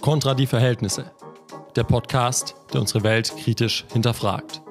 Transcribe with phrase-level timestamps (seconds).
[0.00, 1.10] Kontra die Verhältnisse.
[1.76, 4.62] Der Podcast, der unsere Welt kritisch hinterfragt.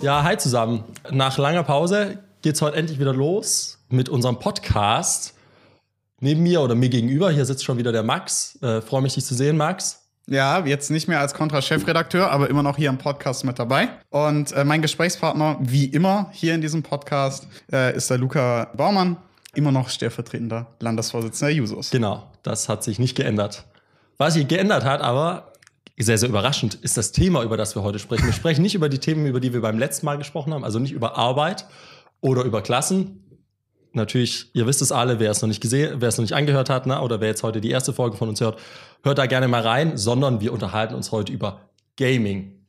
[0.00, 0.84] Ja, hi zusammen.
[1.10, 5.34] Nach langer Pause geht es heute endlich wieder los mit unserem Podcast.
[6.20, 8.62] Neben mir oder mir gegenüber, hier sitzt schon wieder der Max.
[8.62, 10.03] Äh, Freue mich, dich zu sehen, Max.
[10.26, 13.88] Ja, jetzt nicht mehr als Kontra-Chefredakteur, aber immer noch hier im Podcast mit dabei.
[14.08, 19.18] Und äh, mein Gesprächspartner, wie immer hier in diesem Podcast, äh, ist der Luca Baumann,
[19.54, 21.90] immer noch stellvertretender Landesvorsitzender der Jusos.
[21.90, 23.64] Genau, das hat sich nicht geändert.
[24.16, 25.52] Was sich geändert hat, aber
[25.98, 28.24] sehr, sehr überraschend, ist das Thema, über das wir heute sprechen.
[28.24, 30.78] Wir sprechen nicht über die Themen, über die wir beim letzten Mal gesprochen haben, also
[30.78, 31.66] nicht über Arbeit
[32.20, 33.23] oder über Klassen.
[33.94, 36.68] Natürlich, ihr wisst es alle, wer es noch nicht gesehen, wer es noch nicht angehört
[36.68, 38.58] hat, ne, oder wer jetzt heute die erste Folge von uns hört,
[39.02, 41.60] hört da gerne mal rein, sondern wir unterhalten uns heute über
[41.96, 42.66] Gaming.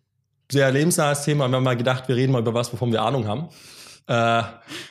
[0.51, 1.47] Sehr lebensnahes Thema.
[1.47, 3.49] Wir haben mal gedacht, wir reden mal über was, wovon wir Ahnung haben.
[4.07, 4.43] Äh,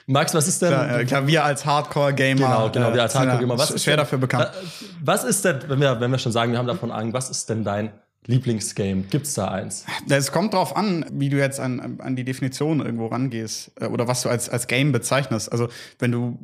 [0.06, 0.70] Max, was ist denn?
[0.70, 2.40] Klar, äh, klar wir als Hardcore-Gamer.
[2.40, 3.56] Genau, genau, wir als äh, Hardcore-Gamer.
[3.56, 4.46] Was schwer ist denn, dafür bekannt.
[4.46, 7.30] äh, Was ist denn, wenn wir, wenn wir schon sagen, wir haben davon Ahnung, was
[7.30, 7.92] ist denn dein
[8.26, 9.02] Lieblingsgame?
[9.10, 9.84] Gibt's da eins?
[10.08, 14.08] Es kommt drauf an, wie du jetzt an, an die Definition irgendwo rangehst äh, oder
[14.08, 15.52] was du als, als Game bezeichnest.
[15.52, 16.38] Also, wenn du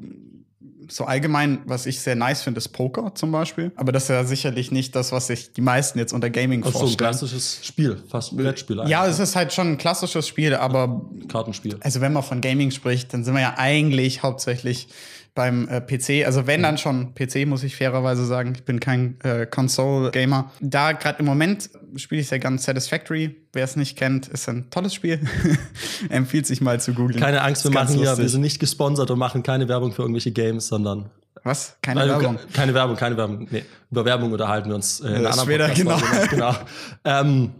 [0.92, 3.72] so allgemein, was ich sehr nice finde, ist Poker zum Beispiel.
[3.76, 6.70] Aber das ist ja sicherlich nicht das, was sich die meisten jetzt unter Gaming Das
[6.70, 7.10] ist so ein vorstellen.
[7.10, 8.76] klassisches Spiel, fast ein Brettspiel.
[8.86, 9.12] ja, eigentlich.
[9.14, 11.76] es ist halt schon ein klassisches Spiel, aber Kartenspiel.
[11.80, 14.88] also wenn man von Gaming spricht, dann sind wir ja eigentlich hauptsächlich
[15.34, 16.26] beim äh, PC.
[16.26, 18.52] Also wenn dann schon PC, muss ich fairerweise sagen.
[18.54, 20.50] Ich bin kein äh, Console-Gamer.
[20.60, 23.36] Da gerade im Moment spiele ich sehr ganz Satisfactory.
[23.52, 25.20] Wer es nicht kennt, ist ein tolles Spiel.
[26.08, 27.20] Empfiehlt sich mal zu googeln.
[27.20, 28.24] Keine Angst, wir machen hier, lustig.
[28.24, 31.10] wir sind nicht gesponsert und machen keine Werbung für irgendwelche Games, sondern
[31.42, 31.76] Was?
[31.82, 32.38] Keine Also, Werbung.
[32.52, 33.48] Keine Werbung, keine Werbung.
[33.50, 36.50] Nee, über Werbung unterhalten wir uns äh, in einer anderen später, Podcast-Folge genau.
[37.04, 37.20] genau.
[37.20, 37.50] ähm,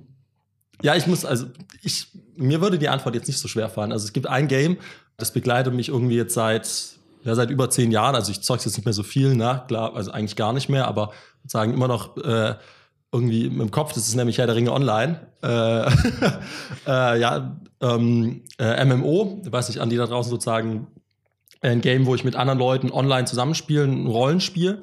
[0.83, 1.47] ja, ich muss, also
[1.83, 3.93] ich, mir würde die Antwort jetzt nicht so schwer fallen.
[3.93, 4.79] Also es gibt ein Game,
[5.17, 6.69] das begleitet mich irgendwie jetzt seit,
[7.25, 8.15] ja, seit über zehn Jahren.
[8.15, 9.63] Also ich zeug's jetzt nicht mehr so viel, ne?
[9.69, 11.13] Klar, also eigentlich gar nicht mehr, aber
[11.47, 12.55] sagen immer noch äh,
[13.13, 13.93] irgendwie im Kopf.
[13.93, 15.21] Das ist nämlich Herr der Ringe Online.
[15.43, 15.47] Äh,
[16.87, 20.87] äh, ja, ähm, äh, MMO, weiß nicht, an die da draußen sozusagen
[21.61, 24.81] ein Game, wo ich mit anderen Leuten online zusammenspiele, ein Rollenspiel.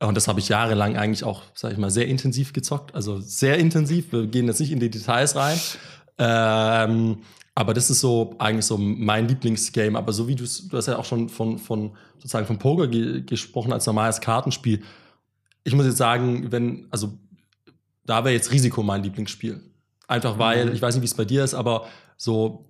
[0.00, 2.94] Und das habe ich jahrelang eigentlich auch, sag ich mal, sehr intensiv gezockt.
[2.94, 4.12] Also sehr intensiv.
[4.12, 5.60] Wir gehen jetzt nicht in die Details rein.
[6.18, 7.18] Ähm,
[7.54, 9.98] aber das ist so eigentlich so mein Lieblingsgame.
[9.98, 13.22] Aber so wie du du hast ja auch schon von, von sozusagen von Poker ge
[13.22, 14.82] gesprochen als normales Kartenspiel.
[15.64, 17.18] Ich muss jetzt sagen, wenn, also
[18.04, 19.60] da wäre jetzt Risiko mein Lieblingsspiel.
[20.06, 20.72] Einfach weil, Mhm.
[20.72, 22.68] ich weiß nicht, wie es bei dir ist, aber so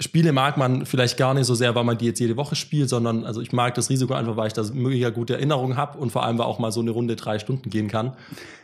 [0.00, 2.88] Spiele mag man vielleicht gar nicht so sehr, weil man die jetzt jede Woche spielt,
[2.88, 6.10] sondern also ich mag das Risiko einfach, weil ich da mega gute Erinnerungen habe und
[6.10, 8.14] vor allem, weil auch mal so eine Runde drei Stunden gehen kann.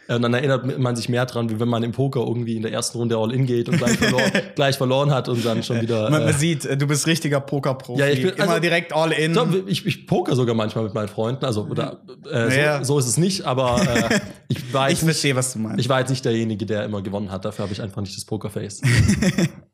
[0.09, 2.63] Äh, Und dann erinnert man sich mehr dran, wie wenn man im Poker irgendwie in
[2.63, 5.81] der ersten Runde all in geht und gleich verloren, gleich verloren hat und dann schon
[5.83, 6.09] wieder.
[6.11, 8.01] Man, äh, sieht, äh, du bist richtiger Poker-Profi.
[8.01, 9.35] Ja, ich bin- Immer also- direkt all in.
[9.35, 12.85] doch, ich, ich poker sogar manchmal mit meinen Freunden, also oder äh, so, Ja.
[12.85, 15.81] so ist es nicht, aber äh, ich war ich verstehe, was du meinst.
[15.81, 17.45] ich war jetzt nicht derjenige, der immer gewonnen hat.
[17.45, 18.81] Dafür habe ich einfach nicht das Pokerface.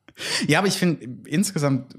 [0.47, 1.95] Ja, aber ich finde, insgesamt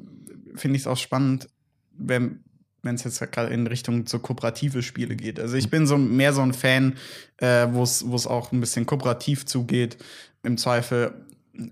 [0.55, 1.49] finde ich es auch spannend,
[1.97, 2.43] wenn
[2.83, 5.39] wenn es jetzt gerade in Richtung so kooperative Spiele geht.
[5.39, 6.97] Also ich bin so mehr so ein Fan,
[7.37, 9.97] äh, wo es auch ein bisschen kooperativ zugeht,
[10.43, 11.13] im Zweifel,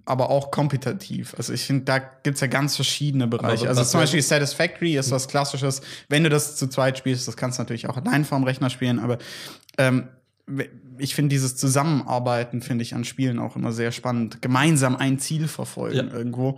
[0.05, 1.33] aber auch kompetitiv.
[1.37, 3.67] Also ich finde, da gibt es ja ganz verschiedene Bereiche.
[3.67, 5.81] Also zum Beispiel Satisfactory ist was Klassisches.
[6.07, 8.99] Wenn du das zu zweit spielst, das kannst du natürlich auch allein vorm Rechner spielen,
[8.99, 9.17] aber
[9.77, 10.07] ähm,
[11.01, 14.41] ich finde dieses Zusammenarbeiten, finde ich an Spielen auch immer sehr spannend.
[14.41, 16.13] Gemeinsam ein Ziel verfolgen Ja.
[16.13, 16.57] irgendwo.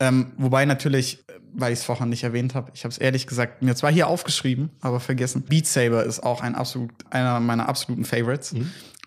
[0.00, 3.62] Ähm, wobei natürlich, weil ich es vorher nicht erwähnt habe, ich habe es ehrlich gesagt
[3.62, 5.42] mir zwar hier aufgeschrieben, aber vergessen.
[5.42, 8.54] Beat Saber ist auch ein absolut, einer meiner absoluten Favorites.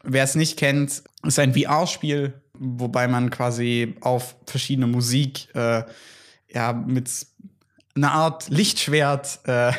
[0.03, 5.83] Wer es nicht kennt, ist ein VR-Spiel, wobei man quasi auf verschiedene Musik äh,
[6.53, 7.09] ja mit
[7.95, 9.71] einer Art Lichtschwert äh,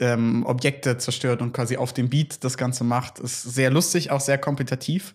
[0.00, 3.18] ähm, Objekte zerstört und quasi auf dem Beat das Ganze macht.
[3.18, 5.14] Ist sehr lustig, auch sehr kompetitiv.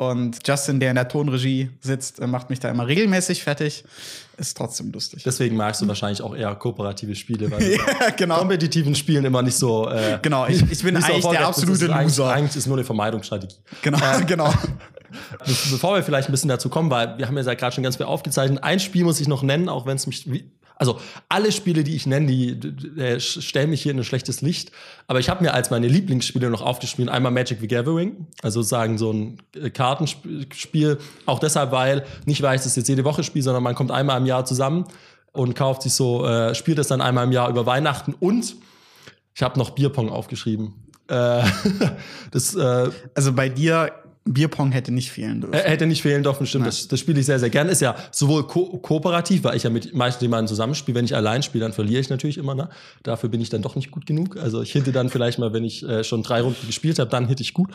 [0.00, 3.84] Und Justin, der in der Tonregie sitzt, äh, macht mich da immer regelmäßig fertig.
[4.38, 5.22] Ist trotzdem lustig.
[5.24, 8.38] Deswegen magst du wahrscheinlich auch eher kooperative Spiele, weil ja, genau.
[8.38, 9.90] kompetitiven Spielen immer nicht so.
[9.90, 12.32] Äh, Genau, ich, ich bin nicht so eigentlich der absolute ist eigentlich, Loser.
[12.32, 13.56] Eigentlich ist nur eine Vermeidungsstrategie.
[13.82, 14.50] Genau, genau.
[14.50, 17.96] Be bevor wir vielleicht ein bisschen dazu kommen, weil wir haben ja gerade schon ganz
[17.96, 18.64] viel aufgezeichnet.
[18.64, 20.26] Ein Spiel muss ich noch nennen, auch wenn es mich.
[20.80, 20.98] Also
[21.28, 24.72] alle Spiele, die ich nenne, die, die äh, stellen mich hier in ein schlechtes Licht.
[25.08, 28.96] Aber ich habe mir als meine Lieblingsspiele noch aufgeschrieben, einmal Magic the Gathering, also sagen
[28.96, 30.96] so ein äh, Kartenspiel.
[31.26, 34.18] Auch deshalb, weil nicht weil ich das jetzt jede Woche spiele, sondern man kommt einmal
[34.18, 34.86] im Jahr zusammen
[35.32, 38.56] und kauft sich so, äh, spielt das dann einmal im Jahr über Weihnachten und
[39.34, 40.72] ich habe noch Bierpong aufgeschrieben.
[41.08, 41.42] Äh,
[42.30, 43.92] das, äh, Also bei dir
[44.24, 45.54] Bierpong hätte nicht fehlen dürfen.
[45.54, 46.66] Hätte nicht fehlen dürfen, stimmt.
[46.66, 47.70] Das, das spiele ich sehr, sehr gerne.
[47.70, 50.96] Ist ja sowohl ko kooperativ, weil ich ja mit meisten jemandem zusammenspiele.
[50.96, 52.54] Wenn ich allein spiele, dann verliere ich natürlich immer.
[52.54, 52.68] Ne?
[53.02, 54.36] Dafür bin ich dann doch nicht gut genug.
[54.36, 57.28] Also ich hitte dann vielleicht mal, wenn ich äh, schon drei Runden gespielt habe, dann
[57.28, 57.70] hitte ich gut.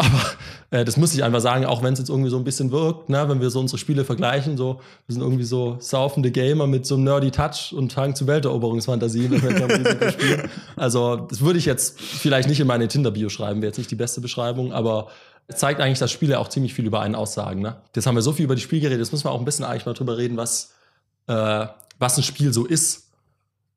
[0.00, 0.22] Aber
[0.70, 3.10] äh, das muss ich einfach sagen, auch wenn es jetzt irgendwie so ein bisschen wirkt,
[3.10, 6.86] ne, wenn wir so unsere Spiele vergleichen, so, wir sind irgendwie so saufende Gamer mit
[6.86, 10.48] so einem nerdy Touch und Hang zu Welteroberungsfantasien, wenn wir spielen.
[10.76, 13.96] Also, das würde ich jetzt vielleicht nicht in meine Tinder-Bio schreiben, wäre jetzt nicht die
[13.96, 15.08] beste Beschreibung, aber
[15.54, 17.60] zeigt eigentlich, dass Spiele auch ziemlich viel über einen aussagen.
[17.60, 17.76] Ne?
[17.94, 19.64] Jetzt haben wir so viel über die Spiele geredet, jetzt müssen wir auch ein bisschen
[19.64, 20.72] eigentlich mal drüber reden, was,
[21.26, 21.66] äh,
[21.98, 23.08] was ein Spiel so ist.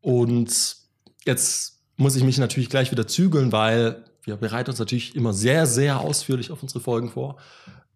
[0.02, 0.76] Und
[1.26, 5.66] jetzt muss ich mich natürlich gleich wieder zügeln, weil wir bereiten uns natürlich immer sehr,
[5.66, 7.38] sehr ausführlich auf unsere Folgen vor.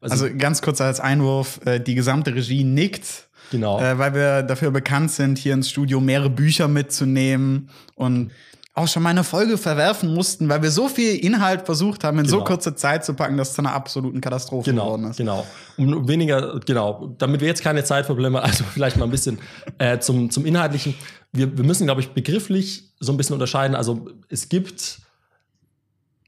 [0.02, 3.28] Also, also ganz kurz als Einwurf, äh, die gesamte Regie nickt.
[3.52, 3.80] Genau.
[3.80, 8.32] Äh, weil wir dafür bekannt sind, hier ins Studio mehrere Bücher mitzunehmen und
[8.78, 12.26] auch schon mal eine Folge verwerfen mussten, weil wir so viel Inhalt versucht haben, in
[12.26, 12.38] genau.
[12.38, 15.18] so kurze Zeit zu packen, dass es zu einer absoluten Katastrophe genau, geworden ist.
[15.18, 15.46] Genau,
[15.78, 19.40] um weniger, genau, damit wir jetzt keine Zeit verbleiben, also vielleicht mal ein bisschen
[19.80, 20.94] äh, zum, zum Inhaltlichen.
[21.32, 23.76] Wir, wir müssen, glaube ich, begrifflich so ein bisschen unterscheiden.
[23.76, 25.00] Also es gibt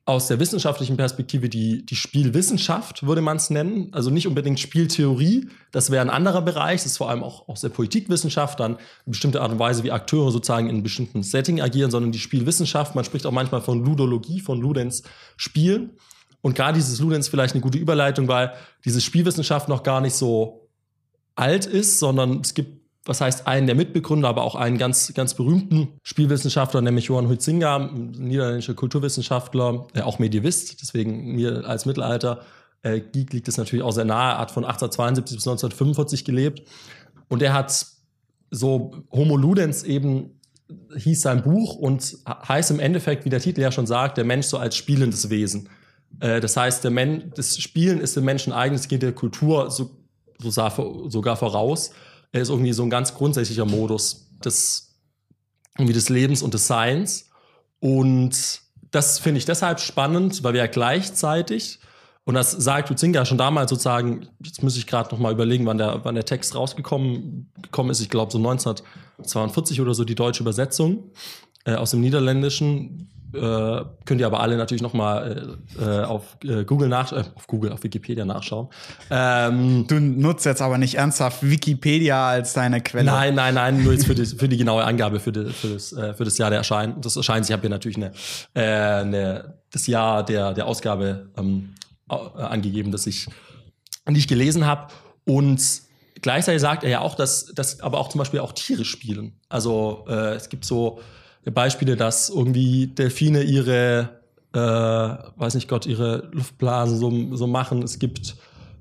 [0.10, 3.90] aus der wissenschaftlichen Perspektive die, die Spielwissenschaft, würde man es nennen.
[3.92, 7.62] Also nicht unbedingt Spieltheorie, das wäre ein anderer Bereich, das ist vor allem auch aus
[7.62, 11.62] der Politikwissenschaft, dann eine bestimmte Art und Weise, wie Akteure sozusagen in einem bestimmten Setting
[11.62, 15.04] agieren, sondern die Spielwissenschaft, man spricht auch manchmal von Ludologie, von Ludens
[15.38, 15.92] Spielen.
[16.42, 18.54] Und gerade dieses Ludens vielleicht eine gute Überleitung, weil
[18.86, 20.70] diese Spielwissenschaft noch gar nicht so
[21.36, 22.79] alt ist, sondern es gibt
[23.10, 27.90] was heißt einen der Mitbegründer, aber auch einen ganz, ganz berühmten Spielwissenschaftler, nämlich Johann Huizinga,
[27.92, 32.42] niederländischer Kulturwissenschaftler, äh, auch Medievist, deswegen mir als Mittelalter
[32.84, 36.62] äh, Geek liegt es natürlich auch sehr nahe, hat von 1872 bis 1945 gelebt
[37.28, 37.86] und er hat
[38.52, 40.40] so Homo Ludens eben
[40.96, 44.46] hieß sein Buch und heißt im Endeffekt, wie der Titel ja schon sagt, der Mensch
[44.46, 45.68] so als spielendes Wesen.
[46.20, 49.90] Äh, das heißt, der Men das Spielen ist dem Menschen eigenes, geht der Kultur so,
[50.38, 51.92] so sogar voraus
[52.32, 54.96] ist irgendwie so ein ganz grundsätzlicher Modus des,
[55.78, 57.30] irgendwie des Lebens und des Seins.
[57.80, 58.62] Und
[58.92, 61.80] das finde ich deshalb spannend, weil wir ja gleichzeitig,
[62.26, 65.78] und das sagt Huzinga schon damals sozusagen, jetzt muss ich gerade noch mal überlegen, wann
[65.78, 70.44] der, wann der Text rausgekommen gekommen ist, ich glaube so 1942 oder so, die deutsche
[70.44, 71.12] Übersetzung
[71.66, 76.38] äh, aus dem Niederländischen, äh, könnt ihr aber alle natürlich noch mal äh, äh auf
[76.44, 78.70] äh, Google nach äh, auf Google auf Wikipedia nachschauen.
[79.10, 83.06] Ähm, du nutzt jetzt aber nicht ernsthaft Wikipedia als deine Quelle.
[83.06, 85.94] Nein, nein, nein, nur jetzt für die, für die genaue Angabe für, die, für, das,
[85.94, 87.02] äh, für das Jahr der Erscheinen.
[87.02, 87.46] Das erscheint.
[87.46, 88.12] Ich habe hier natürlich eine,
[88.54, 91.76] äh, eine, das Jahr der der Ausgabe ähm,
[92.08, 93.28] angegeben, das ich
[94.08, 94.88] nicht gelesen habe
[95.26, 95.62] und
[96.22, 99.40] Gleichzeitig sagt er ja auch, dass, dass aber auch zum Beispiel auch Tiere spielen.
[99.48, 101.00] Also äh, es gibt so
[101.46, 104.10] Beispiele, dass irgendwie Delfine ihre,
[104.54, 107.82] äh, weiß nicht Gott, ihre Luftblasen so, so machen.
[107.84, 108.36] Es gibt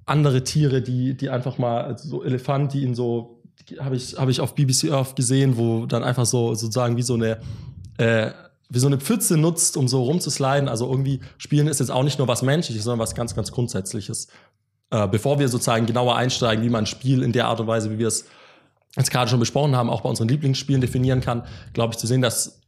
[0.07, 3.43] andere Tiere, die, die einfach mal, also so Elefant, die in so,
[3.79, 7.15] habe ich, hab ich auf BBC Earth gesehen, wo dann einfach so sozusagen wie so
[7.15, 7.39] eine,
[7.99, 8.31] äh,
[8.71, 10.69] wie so eine Pfütze nutzt, um so rumzusliden.
[10.69, 14.29] Also irgendwie Spielen ist jetzt auch nicht nur was Menschliches, sondern was ganz, ganz Grundsätzliches.
[14.91, 17.91] Äh, bevor wir sozusagen genauer einsteigen, wie man ein Spiel in der Art und Weise,
[17.91, 18.25] wie wir es
[18.97, 22.23] jetzt gerade schon besprochen haben, auch bei unseren Lieblingsspielen definieren kann, glaube ich, zu sehen,
[22.23, 22.61] dass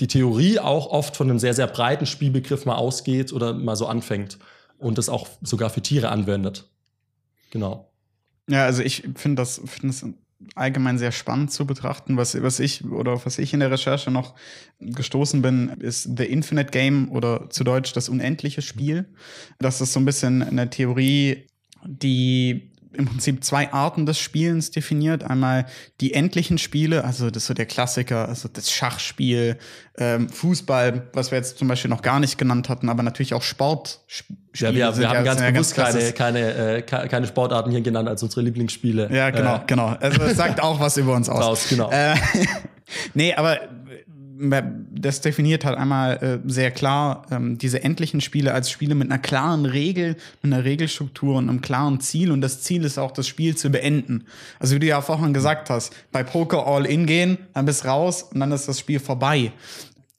[0.00, 3.86] die Theorie auch oft von einem sehr, sehr breiten Spielbegriff mal ausgeht oder mal so
[3.86, 4.38] anfängt
[4.78, 6.68] und das auch sogar für Tiere anwendet.
[7.50, 7.90] Genau.
[8.48, 10.04] Ja, also ich finde das, find das
[10.54, 12.16] allgemein sehr spannend zu betrachten.
[12.16, 14.34] Was, was ich oder was ich in der Recherche noch
[14.80, 19.06] gestoßen bin, ist The Infinite Game oder zu Deutsch das unendliche Spiel.
[19.60, 21.46] Das ist so ein bisschen eine Theorie,
[21.84, 25.24] die im Prinzip zwei Arten des Spielens definiert.
[25.24, 25.66] Einmal
[26.00, 29.58] die endlichen Spiele, also das ist so der Klassiker, also das Schachspiel,
[29.98, 33.42] ähm, Fußball, was wir jetzt zum Beispiel noch gar nicht genannt hatten, aber natürlich auch
[33.42, 34.38] Sportspiele.
[34.54, 38.08] Ja, wir, wir haben ja, ganz bewusst ganz keine, keine, äh, keine Sportarten hier genannt
[38.08, 39.08] als unsere Lieblingsspiele.
[39.12, 39.60] Ja, genau, äh.
[39.66, 39.96] genau.
[40.00, 41.44] Also das sagt auch was über uns aus.
[41.44, 41.90] aus genau.
[41.90, 42.14] Äh,
[43.14, 43.60] nee, aber
[44.50, 49.20] das definiert halt einmal äh, sehr klar ähm, diese endlichen Spiele als Spiele mit einer
[49.20, 52.32] klaren Regel, mit einer Regelstruktur und einem klaren Ziel.
[52.32, 54.24] Und das Ziel ist auch, das Spiel zu beenden.
[54.58, 58.40] Also wie du ja vorhin gesagt hast, bei Poker All-In gehen, dann bist raus und
[58.40, 59.52] dann ist das Spiel vorbei.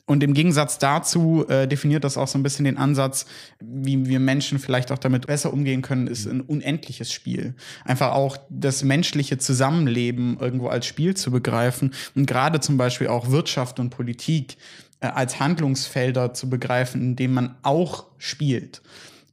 [0.06, 3.26] Und im Gegensatz dazu äh, definiert das auch so ein bisschen den Ansatz,
[3.62, 7.56] wie wir Menschen vielleicht auch damit besser umgehen können, ist ein unendliches Spiel.
[7.86, 13.30] Einfach auch das menschliche Zusammenleben irgendwo als Spiel zu begreifen und gerade zum Beispiel auch
[13.30, 14.58] Wirtschaft und Politik
[15.00, 18.82] äh, als Handlungsfelder zu begreifen, in denen man auch spielt.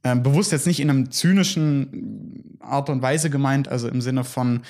[0.05, 4.61] Ähm, bewusst jetzt nicht in einem zynischen Art und Weise gemeint, also im Sinne von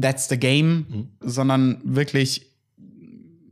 [0.00, 1.08] That's the game, mhm.
[1.20, 2.49] sondern wirklich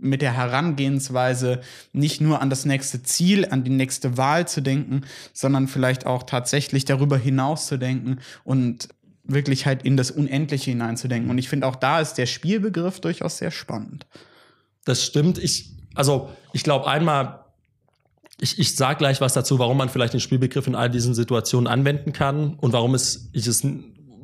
[0.00, 1.60] mit der Herangehensweise
[1.92, 5.02] nicht nur an das nächste Ziel, an die nächste Wahl zu denken,
[5.32, 8.88] sondern vielleicht auch tatsächlich darüber hinaus zu denken und
[9.24, 11.30] wirklich halt in das Unendliche hineinzudenken.
[11.30, 14.06] Und ich finde auch da ist der Spielbegriff durchaus sehr spannend.
[14.84, 15.38] Das stimmt.
[15.38, 17.44] Ich, also ich glaube einmal,
[18.40, 21.66] ich, ich sage gleich was dazu, warum man vielleicht den Spielbegriff in all diesen Situationen
[21.66, 23.66] anwenden kann und warum es, ich es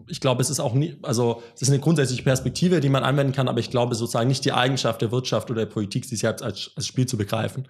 [0.09, 3.33] ich glaube, es ist auch nie, also es ist eine grundsätzliche Perspektive, die man anwenden
[3.33, 6.43] kann, aber ich glaube sozusagen nicht die Eigenschaft der Wirtschaft oder der Politik, sich selbst
[6.43, 7.69] als, als Spiel zu begreifen.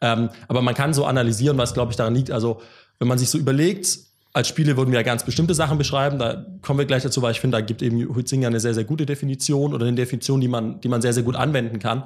[0.00, 2.30] Ähm, aber man kann so analysieren, was, glaube ich, daran liegt.
[2.30, 2.60] Also,
[2.98, 3.98] wenn man sich so überlegt,
[4.32, 7.32] als Spiele würden wir ja ganz bestimmte Sachen beschreiben, da kommen wir gleich dazu, weil
[7.32, 10.48] ich finde, da gibt eben Huizinga eine sehr, sehr gute Definition oder eine Definition, die
[10.48, 12.04] man, die man sehr, sehr gut anwenden kann.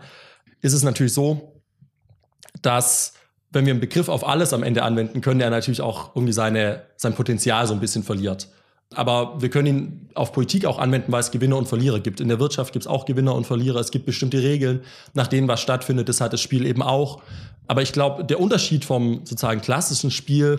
[0.63, 1.61] Ist es natürlich so,
[2.63, 3.15] dass
[3.51, 6.83] wenn wir einen Begriff auf alles am Ende anwenden können, der natürlich auch irgendwie seine,
[6.97, 8.49] sein Potenzial so ein bisschen verliert.
[8.95, 12.21] Aber wir können ihn auf Politik auch anwenden, weil es Gewinner und Verlierer gibt.
[12.21, 13.79] In der Wirtschaft gibt es auch Gewinner und Verlierer.
[13.79, 14.83] Es gibt bestimmte Regeln,
[15.15, 16.09] nach denen was stattfindet.
[16.09, 17.23] Das hat das Spiel eben auch.
[17.69, 20.59] Aber ich glaube, der Unterschied vom sozusagen klassischen Spiel,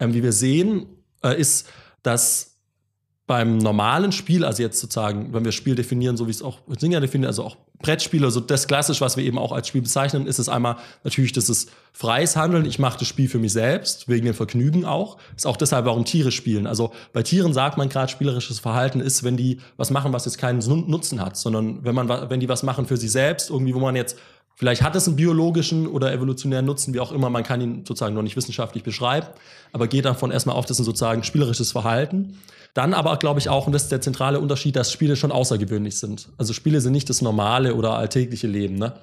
[0.00, 0.86] ähm, wie wir sehen,
[1.22, 1.68] äh, ist,
[2.02, 2.55] dass
[3.26, 7.00] beim normalen Spiel, also jetzt sozusagen, wenn wir Spiel definieren, so wie es auch Singer
[7.00, 10.38] definiert, also auch Brettspiele, also das klassisch, was wir eben auch als Spiel bezeichnen, ist
[10.38, 12.64] es einmal natürlich, das ist freies Handeln.
[12.64, 15.18] Ich mache das Spiel für mich selbst, wegen dem Vergnügen auch.
[15.36, 16.66] Ist auch deshalb, warum Tiere spielen.
[16.66, 20.38] Also bei Tieren sagt man gerade, spielerisches Verhalten ist, wenn die was machen, was jetzt
[20.38, 23.80] keinen Nutzen hat, sondern wenn man, wenn die was machen für sich selbst, irgendwie, wo
[23.80, 24.16] man jetzt
[24.58, 28.14] Vielleicht hat es einen biologischen oder evolutionären Nutzen, wie auch immer, man kann ihn sozusagen
[28.14, 29.26] noch nicht wissenschaftlich beschreiben,
[29.72, 32.38] aber geht davon erstmal auf, das ist ein sozusagen spielerisches Verhalten.
[32.72, 35.98] Dann aber, glaube ich, auch, und das ist der zentrale Unterschied, dass Spiele schon außergewöhnlich
[35.98, 36.30] sind.
[36.38, 38.76] Also Spiele sind nicht das normale oder alltägliche Leben.
[38.76, 38.94] Ne?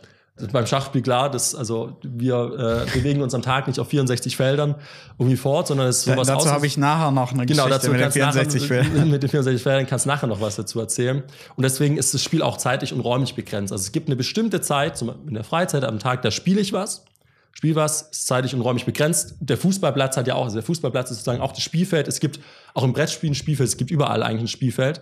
[0.52, 4.76] Beim Schachspiel klar, dass, also wir äh, bewegen uns am Tag nicht auf 64 Feldern
[5.20, 7.92] irgendwie fort, sondern es ist sowas Dazu habe ich nachher noch eine genau, Geschichte dazu
[7.92, 9.10] mit den 64 Feldern.
[9.12, 11.24] Mit den 64 Feldern kannst du nachher noch was dazu erzählen.
[11.56, 13.72] Und deswegen ist das Spiel auch zeitlich und räumlich begrenzt.
[13.72, 16.62] Also es gibt eine bestimmte Zeit, zum Beispiel in der Freizeit am Tag, da spiele
[16.62, 17.06] ich was
[17.56, 19.36] spiel was, ist zeitlich und räumlich begrenzt.
[19.40, 22.08] Der Fußballplatz hat ja auch, also der Fußballplatz ist sozusagen auch das Spielfeld.
[22.08, 22.40] Es gibt
[22.74, 25.02] auch im Brettspiel ein Spielfeld, es gibt überall eigentlich ein Spielfeld.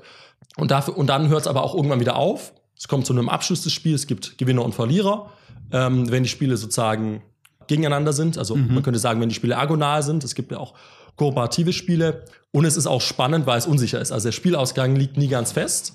[0.57, 2.53] Und, dafür, und dann hört es aber auch irgendwann wieder auf.
[2.81, 5.29] Es kommt zu einem Abschluss des Spiels, es gibt Gewinner und Verlierer.
[5.71, 7.21] Ähm, wenn die Spiele sozusagen
[7.67, 8.73] gegeneinander sind, also mhm.
[8.73, 10.73] man könnte sagen, wenn die Spiele agonal sind, es gibt ja auch
[11.15, 12.25] kooperative Spiele.
[12.49, 14.11] Und es ist auch spannend, weil es unsicher ist.
[14.11, 15.93] Also der Spielausgang liegt nie ganz fest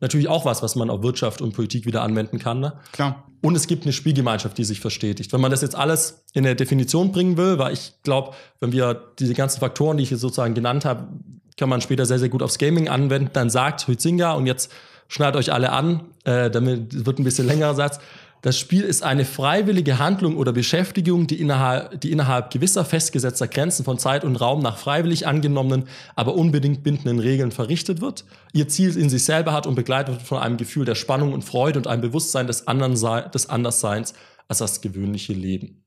[0.00, 2.60] natürlich auch was, was man auf Wirtschaft und Politik wieder anwenden kann.
[2.60, 2.74] Ne?
[2.92, 3.24] Klar.
[3.40, 5.32] Und es gibt eine Spielgemeinschaft, die sich verstetigt.
[5.32, 9.12] Wenn man das jetzt alles in der Definition bringen will, weil ich glaube, wenn wir
[9.18, 11.08] diese ganzen Faktoren, die ich jetzt sozusagen genannt habe,
[11.56, 14.72] kann man später sehr, sehr gut aufs Gaming anwenden, dann sagt Huizinga, und jetzt
[15.08, 17.98] schnallt euch alle an, äh, damit wird ein bisschen längerer Satz,
[18.42, 23.84] das Spiel ist eine freiwillige Handlung oder Beschäftigung, die innerhalb, die innerhalb gewisser festgesetzter Grenzen
[23.84, 28.96] von Zeit und Raum nach freiwillig angenommenen, aber unbedingt bindenden Regeln verrichtet wird, ihr Ziel
[28.96, 31.88] in sich selber hat und begleitet wird von einem Gefühl der Spannung und Freude und
[31.88, 32.94] einem Bewusstsein des, anderen,
[33.32, 34.14] des Andersseins
[34.46, 35.82] als das gewöhnliche Leben.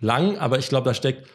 [0.00, 1.26] Lang, aber ich glaube, da steckt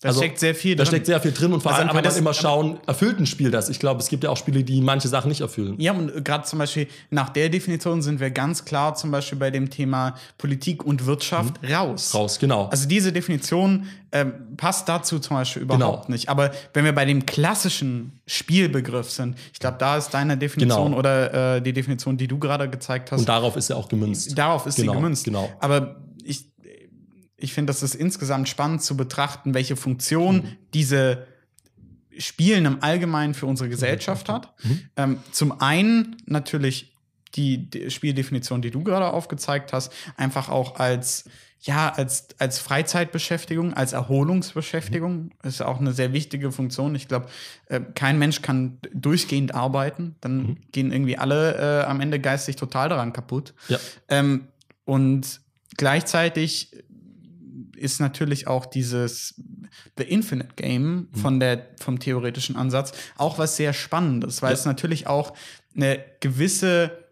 [0.00, 0.78] da also, steckt sehr viel drin.
[0.78, 3.26] Da steckt sehr viel drin und vor also, allem kann man immer schauen, erfüllt ein
[3.26, 3.68] Spiel das?
[3.68, 5.74] Ich glaube, es gibt ja auch Spiele, die manche Sachen nicht erfüllen.
[5.78, 9.50] Ja, und gerade zum Beispiel nach der Definition sind wir ganz klar zum Beispiel bei
[9.50, 11.72] dem Thema Politik und Wirtschaft mhm.
[11.72, 12.14] raus.
[12.14, 12.66] Raus, genau.
[12.66, 16.14] Also diese Definition ähm, passt dazu zum Beispiel überhaupt genau.
[16.14, 16.28] nicht.
[16.28, 20.98] Aber wenn wir bei dem klassischen Spielbegriff sind, ich glaube, da ist deine Definition genau.
[20.98, 23.18] oder äh, die Definition, die du gerade gezeigt hast.
[23.18, 24.38] Und darauf ist ja auch gemünzt.
[24.38, 25.24] Darauf ist genau, sie gemünzt.
[25.24, 25.50] Genau.
[25.58, 26.44] Aber ich
[27.46, 30.56] finde, das ist insgesamt spannend zu betrachten, welche Funktion mhm.
[30.74, 31.26] diese
[32.18, 34.52] Spielen im Allgemeinen für unsere Gesellschaft hat.
[34.64, 34.80] Mhm.
[34.96, 36.96] Ähm, zum einen natürlich
[37.34, 41.24] die, die Spieldefinition, die du gerade aufgezeigt hast, einfach auch als
[41.60, 45.32] ja, als, als Freizeitbeschäftigung, als Erholungsbeschäftigung mhm.
[45.42, 46.94] ist auch eine sehr wichtige Funktion.
[46.94, 47.26] Ich glaube,
[47.66, 50.14] äh, kein Mensch kann durchgehend arbeiten.
[50.20, 50.56] Dann mhm.
[50.70, 53.54] gehen irgendwie alle äh, am Ende geistig total daran kaputt.
[53.68, 53.78] Ja.
[54.08, 54.48] Ähm,
[54.84, 55.40] und
[55.76, 56.84] gleichzeitig
[57.78, 59.34] ist natürlich auch dieses
[59.96, 61.14] The Infinite Game mhm.
[61.14, 64.54] von der, vom theoretischen Ansatz auch was sehr Spannendes, weil ja.
[64.54, 65.34] es natürlich auch
[65.74, 67.06] eine gewisse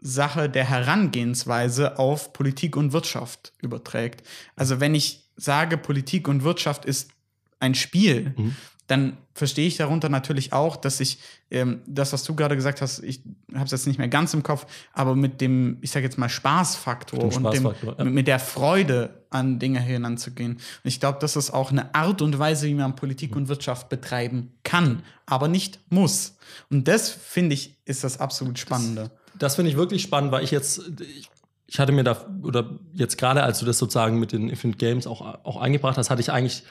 [0.00, 4.26] Sache der Herangehensweise auf Politik und Wirtschaft überträgt.
[4.54, 7.10] Also wenn ich sage, Politik und Wirtschaft ist
[7.58, 11.18] ein Spiel, mhm dann verstehe ich darunter natürlich auch, dass ich
[11.50, 13.20] ähm, das, was du gerade gesagt hast, ich
[13.52, 16.28] habe es jetzt nicht mehr ganz im Kopf, aber mit dem, ich sage jetzt mal
[16.28, 18.12] Spaßfaktor und Spaßfaktor, dem, ja.
[18.12, 20.52] mit der Freude an Dinge hinanzugehen.
[20.52, 23.38] Und ich glaube, das ist auch eine Art und Weise, wie man Politik mhm.
[23.38, 26.36] und Wirtschaft betreiben kann, aber nicht muss.
[26.70, 29.02] Und das finde ich ist das absolut Spannende.
[29.32, 31.28] Das, das finde ich wirklich spannend, weil ich jetzt ich,
[31.66, 35.08] ich hatte mir da oder jetzt gerade, als du das sozusagen mit den Infinite Games
[35.08, 36.62] auch auch eingebracht hast, hatte ich eigentlich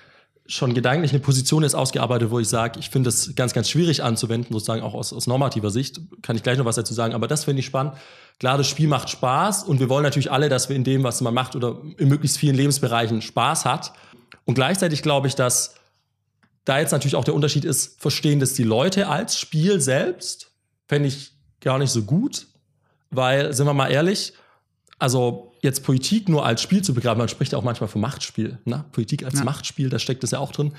[0.47, 4.03] schon gedanklich eine Position jetzt ausgearbeitet, wo ich sage, ich finde das ganz, ganz schwierig
[4.03, 5.99] anzuwenden, sozusagen auch aus, aus normativer Sicht.
[6.21, 7.95] Kann ich gleich noch was dazu sagen, aber das finde ich spannend.
[8.39, 11.21] Klar, das Spiel macht Spaß und wir wollen natürlich alle, dass wir in dem, was
[11.21, 13.93] man macht oder in möglichst vielen Lebensbereichen Spaß hat.
[14.43, 15.75] Und gleichzeitig glaube ich, dass
[16.63, 20.51] da jetzt natürlich auch der Unterschied ist, verstehen das die Leute als Spiel selbst,
[20.87, 22.47] fände ich gar nicht so gut,
[23.09, 24.33] weil, sind wir mal ehrlich,
[24.99, 28.57] also jetzt Politik nur als Spiel zu begreifen, man spricht ja auch manchmal vom Machtspiel,
[28.63, 28.85] ne?
[28.93, 29.43] Politik als ja.
[29.43, 30.71] Machtspiel, da steckt das ja auch drin.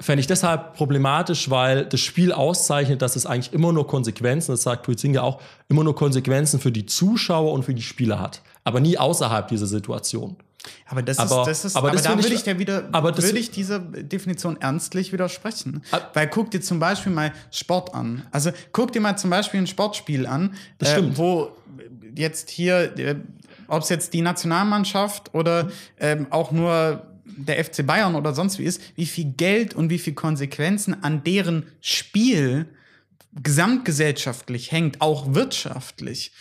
[0.00, 4.62] Fände ich deshalb problematisch, weil das Spiel auszeichnet, dass es eigentlich immer nur Konsequenzen, das
[4.62, 8.78] sagt Tuizinga auch, immer nur Konsequenzen für die Zuschauer und für die Spieler hat, aber
[8.78, 10.36] nie außerhalb dieser Situation.
[10.86, 13.16] Aber das aber, ist, das ist, aber, aber das da würde ich dir wieder, aber
[13.16, 15.82] würde ich dieser Definition ernstlich widersprechen.
[15.90, 18.26] Ab, Weil guck dir zum Beispiel mal Sport an.
[18.30, 21.52] Also guck dir mal zum Beispiel ein Sportspiel an, äh, wo
[22.14, 23.16] jetzt hier äh,
[23.68, 28.64] ob es jetzt die Nationalmannschaft oder ähm, auch nur der FC Bayern oder sonst wie
[28.64, 32.66] ist, wie viel Geld und wie viel Konsequenzen an deren Spiel
[33.42, 36.32] gesamtgesellschaftlich hängt, auch wirtschaftlich.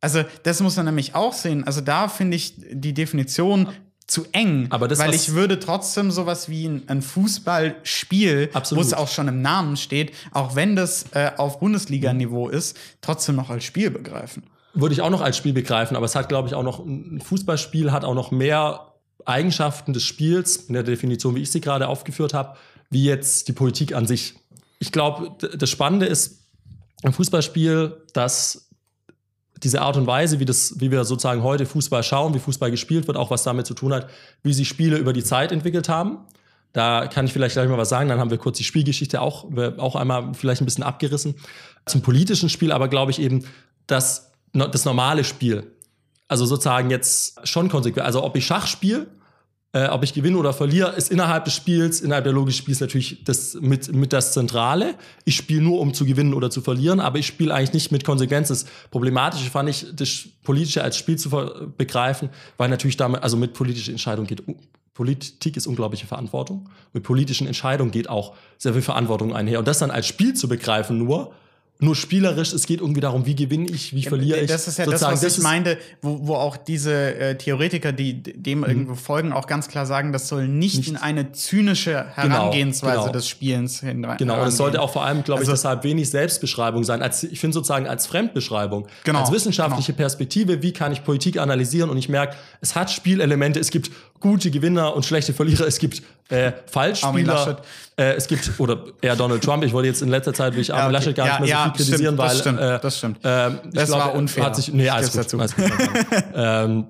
[0.00, 1.64] Also, das muss man nämlich auch sehen.
[1.64, 3.68] Also, da finde ich die Definition
[4.06, 8.92] zu eng, aber das, weil ich würde trotzdem sowas wie ein, ein Fußballspiel, wo es
[8.92, 13.62] auch schon im Namen steht, auch wenn das äh, auf Bundesliga-Niveau ist, trotzdem noch als
[13.62, 16.62] Spiel begreifen würde ich auch noch als Spiel begreifen, aber es hat, glaube ich, auch
[16.62, 18.86] noch, ein Fußballspiel hat auch noch mehr
[19.24, 22.56] Eigenschaften des Spiels, in der Definition, wie ich sie gerade aufgeführt habe,
[22.90, 24.34] wie jetzt die Politik an sich.
[24.78, 26.40] Ich glaube, das Spannende ist
[27.02, 28.68] im Fußballspiel, dass
[29.62, 33.06] diese Art und Weise, wie, das, wie wir sozusagen heute Fußball schauen, wie Fußball gespielt
[33.06, 34.08] wird, auch was damit zu tun hat,
[34.42, 36.18] wie sich Spiele über die Zeit entwickelt haben.
[36.72, 39.46] Da kann ich vielleicht gleich mal was sagen, dann haben wir kurz die Spielgeschichte auch,
[39.78, 41.34] auch einmal vielleicht ein bisschen abgerissen.
[41.84, 43.44] Zum politischen Spiel aber glaube ich eben,
[43.86, 45.72] dass das normale Spiel.
[46.28, 48.06] Also sozusagen jetzt schon konsequent.
[48.06, 49.08] Also ob ich Schach spiele,
[49.72, 52.80] äh, ob ich gewinne oder verliere, ist innerhalb des Spiels, innerhalb der Logik des Spiels
[52.80, 54.94] natürlich das mit, mit das Zentrale.
[55.24, 58.04] Ich spiele nur, um zu gewinnen oder zu verlieren, aber ich spiele eigentlich nicht mit
[58.04, 58.52] Konsequenzen.
[58.52, 61.30] Das Problematische fand ich, das Politische als Spiel zu
[61.76, 64.42] begreifen, weil natürlich damit, also mit politischer Entscheidung geht
[64.92, 66.68] Politik ist unglaubliche Verantwortung.
[66.92, 69.58] Mit politischen Entscheidungen geht auch sehr viel Verantwortung einher.
[69.58, 71.32] Und das dann als Spiel zu begreifen nur,
[71.80, 74.48] nur spielerisch, es geht irgendwie darum, wie gewinne ich, wie verliere ich.
[74.48, 77.92] Das ist ja Sozusagen, das, was das ich meinte, wo, wo auch diese äh, Theoretiker,
[77.92, 78.64] die dem mhm.
[78.64, 82.92] irgendwo folgen, auch ganz klar sagen, das soll nicht, nicht in eine zynische genau, Herangehensweise
[82.92, 83.12] genau, genau.
[83.12, 84.06] des Spielens hin.
[84.18, 87.02] Genau, und es sollte auch vor allem, glaube also, ich, deshalb wenig Selbstbeschreibung sein.
[87.02, 90.04] Als, ich finde sozusagen als Fremdbeschreibung, genau, als wissenschaftliche genau.
[90.04, 93.90] Perspektive, wie kann ich Politik analysieren und ich merke, es hat Spielelemente, es gibt
[94.20, 97.62] gute Gewinner und schlechte Verlierer, es gibt äh, Falschspieler,
[97.96, 100.82] äh, es gibt, oder eher Donald Trump, ich wollte jetzt in letzter Zeit durch Armin
[100.82, 100.92] ja, okay.
[100.92, 102.28] Laschet gar nicht mehr so viel kritisieren, stimmt, weil.
[102.28, 103.24] Das stimmt, äh, das stimmt.
[103.24, 104.44] Äh, das glaub, war unfair.
[104.44, 105.64] Hat sich, nee, alles gut, alles gut.
[106.34, 106.86] ähm,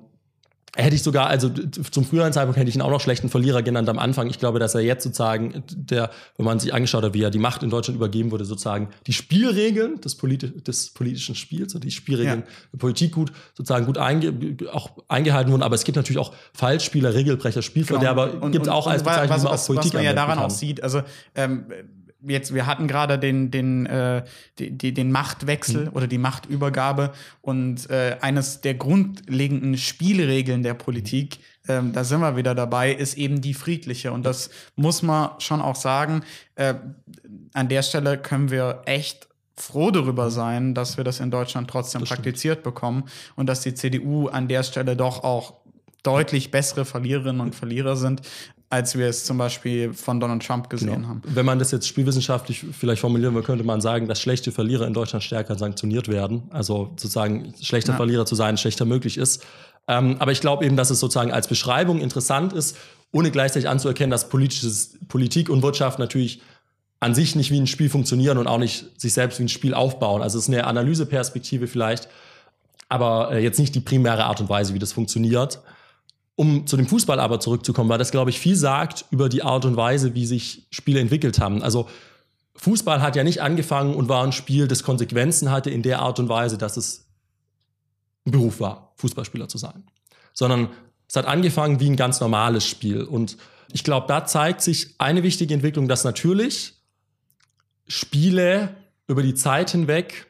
[0.73, 3.89] Hätte ich sogar, also zum früheren Zeitpunkt hätte ich ihn auch noch schlechten Verlierer genannt
[3.89, 4.29] am Anfang.
[4.29, 7.39] Ich glaube, dass er jetzt sozusagen, der, wenn man sich angeschaut hat, wie er die
[7.39, 11.91] Macht in Deutschland übergeben wurde, sozusagen die Spielregeln des, politi des politischen Spiels und die
[11.91, 12.45] Spielregeln ja.
[12.71, 14.33] der Politik gut, sozusagen gut einge
[14.71, 15.63] auch eingehalten wurden.
[15.63, 18.49] Aber es gibt natürlich auch Falschspieler, Regelbrecher, Spielverderber, genau.
[18.49, 20.45] gibt es auch als Bezeichnung, was, was, auch Politik was man ja daran kann.
[20.45, 20.81] auch sieht.
[20.83, 21.01] Also
[21.35, 21.65] ähm,
[22.23, 24.23] jetzt, wir hatten gerade den, den, äh,
[24.59, 25.91] die, den Machtwechsel mhm.
[25.93, 32.35] oder die Machtübergabe und äh, eines der grundlegenden Spielregeln der Politik, ähm, da sind wir
[32.35, 34.11] wieder dabei, ist eben die friedliche.
[34.11, 36.23] Und das muss man schon auch sagen.
[36.55, 36.75] Äh,
[37.53, 42.01] an der Stelle können wir echt froh darüber sein, dass wir das in Deutschland trotzdem
[42.01, 43.03] das praktiziert bekommen
[43.35, 45.61] und dass die CDU an der Stelle doch auch
[46.03, 48.21] deutlich bessere Verliererinnen und Verlierer sind
[48.71, 51.07] als wir es zum Beispiel von Donald Trump gesehen genau.
[51.09, 51.21] haben.
[51.25, 54.93] Wenn man das jetzt spielwissenschaftlich vielleicht formulieren will, könnte man sagen, dass schlechte Verlierer in
[54.93, 56.43] Deutschland stärker sanktioniert werden.
[56.51, 57.97] Also sozusagen schlechter ja.
[57.97, 59.45] Verlierer zu sein, schlechter möglich ist.
[59.89, 62.77] Ähm, aber ich glaube eben, dass es sozusagen als Beschreibung interessant ist,
[63.11, 66.41] ohne gleichzeitig anzuerkennen, dass politisches, Politik und Wirtschaft natürlich
[67.01, 69.73] an sich nicht wie ein Spiel funktionieren und auch nicht sich selbst wie ein Spiel
[69.73, 70.21] aufbauen.
[70.21, 72.07] Also es ist eine Analyseperspektive vielleicht,
[72.87, 75.59] aber äh, jetzt nicht die primäre Art und Weise, wie das funktioniert.
[76.35, 79.65] Um zu dem Fußball aber zurückzukommen, weil das, glaube ich, viel sagt über die Art
[79.65, 81.61] und Weise, wie sich Spiele entwickelt haben.
[81.61, 81.87] Also
[82.55, 86.19] Fußball hat ja nicht angefangen und war ein Spiel, das Konsequenzen hatte in der Art
[86.19, 87.07] und Weise, dass es
[88.25, 89.83] ein Beruf war, Fußballspieler zu sein.
[90.33, 90.69] Sondern
[91.07, 93.03] es hat angefangen wie ein ganz normales Spiel.
[93.03, 93.37] Und
[93.73, 96.75] ich glaube, da zeigt sich eine wichtige Entwicklung, dass natürlich
[97.87, 98.75] Spiele
[99.07, 100.27] über die Zeit hinweg,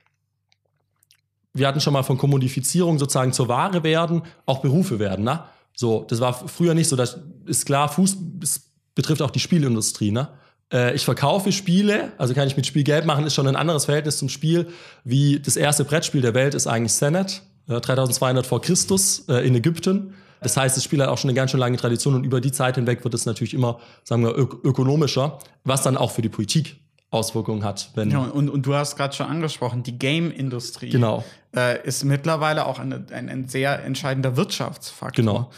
[1.54, 5.26] wir hatten schon mal von Kommodifizierung sozusagen zur Ware werden, auch Berufe werden.
[5.26, 5.44] Ne?
[5.82, 6.96] So, das war früher nicht so.
[6.96, 7.18] Das
[7.48, 8.62] ist klar, Fuß, das
[8.94, 10.28] betrifft auch die Spielindustrie, ne?
[10.72, 13.86] Äh, ich verkaufe Spiele, also kann ich mit Spiel Geld machen, ist schon ein anderes
[13.86, 14.68] Verhältnis zum Spiel,
[15.04, 20.14] wie das erste Brettspiel der Welt ist eigentlich Senet, 3200 vor Christus äh, in Ägypten.
[20.40, 22.52] Das heißt, das Spiel hat auch schon eine ganz schön lange Tradition und über die
[22.52, 26.30] Zeit hinweg wird es natürlich immer, sagen wir, ök ökonomischer, was dann auch für die
[26.30, 26.80] Politik
[27.12, 27.92] Auswirkungen hat.
[27.94, 31.26] Wenn ja, und, und du hast gerade schon angesprochen, die Game-Industrie genau.
[31.54, 35.24] äh, ist mittlerweile auch eine, ein, ein, sehr entscheidender Wirtschaftsfaktor.
[35.26, 35.52] Genau.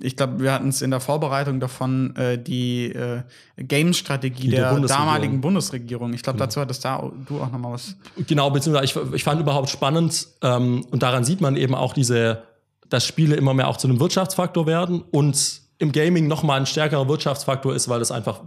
[0.00, 3.22] Ich glaube, wir hatten es in der Vorbereitung davon, äh, die äh,
[3.56, 6.14] Game-Strategie der, der damaligen Bundesregierung.
[6.14, 6.46] Ich glaube, genau.
[6.46, 7.96] dazu hattest da du auch noch mal was.
[8.28, 12.44] Genau, beziehungsweise ich, ich fand überhaupt spannend ähm, und daran sieht man eben auch diese,
[12.88, 16.66] dass Spiele immer mehr auch zu einem Wirtschaftsfaktor werden und im Gaming noch mal ein
[16.66, 18.42] stärkerer Wirtschaftsfaktor ist, weil es einfach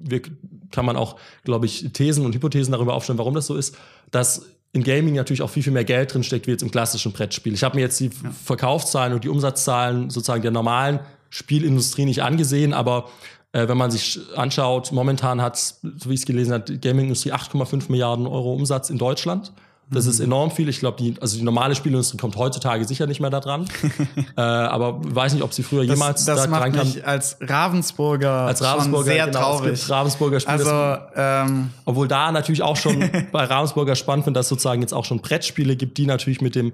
[0.00, 0.22] wir
[0.70, 3.76] kann man auch, glaube ich, Thesen und Hypothesen darüber aufstellen, warum das so ist,
[4.10, 7.12] dass in Gaming natürlich auch viel, viel mehr Geld drin steckt wie jetzt im klassischen
[7.12, 7.54] Brettspiel.
[7.54, 8.30] Ich habe mir jetzt die ja.
[8.30, 13.08] Verkaufszahlen und die Umsatzzahlen sozusagen der normalen Spielindustrie nicht angesehen, aber
[13.52, 17.32] äh, wenn man sich anschaut, momentan hat, so wie ich es gelesen habe, die Gaming-Industrie
[17.32, 19.52] 8,5 Milliarden Euro Umsatz in Deutschland.
[19.92, 20.68] Das ist enorm viel.
[20.68, 23.68] Ich glaube, die, also die normale Spielindustrie kommt heutzutage sicher nicht mehr da dran.
[24.36, 27.36] äh, aber weiß nicht, ob sie früher jemals das, das da macht dran mich als
[27.40, 29.90] Ravensburger, als Ravensburger sehr genau, traurig.
[29.90, 34.46] Ravensburger Spiel, also, das, ähm, obwohl da natürlich auch schon bei Ravensburger spannend finde, dass
[34.46, 36.72] es sozusagen jetzt auch schon Brettspiele gibt, die natürlich mit dem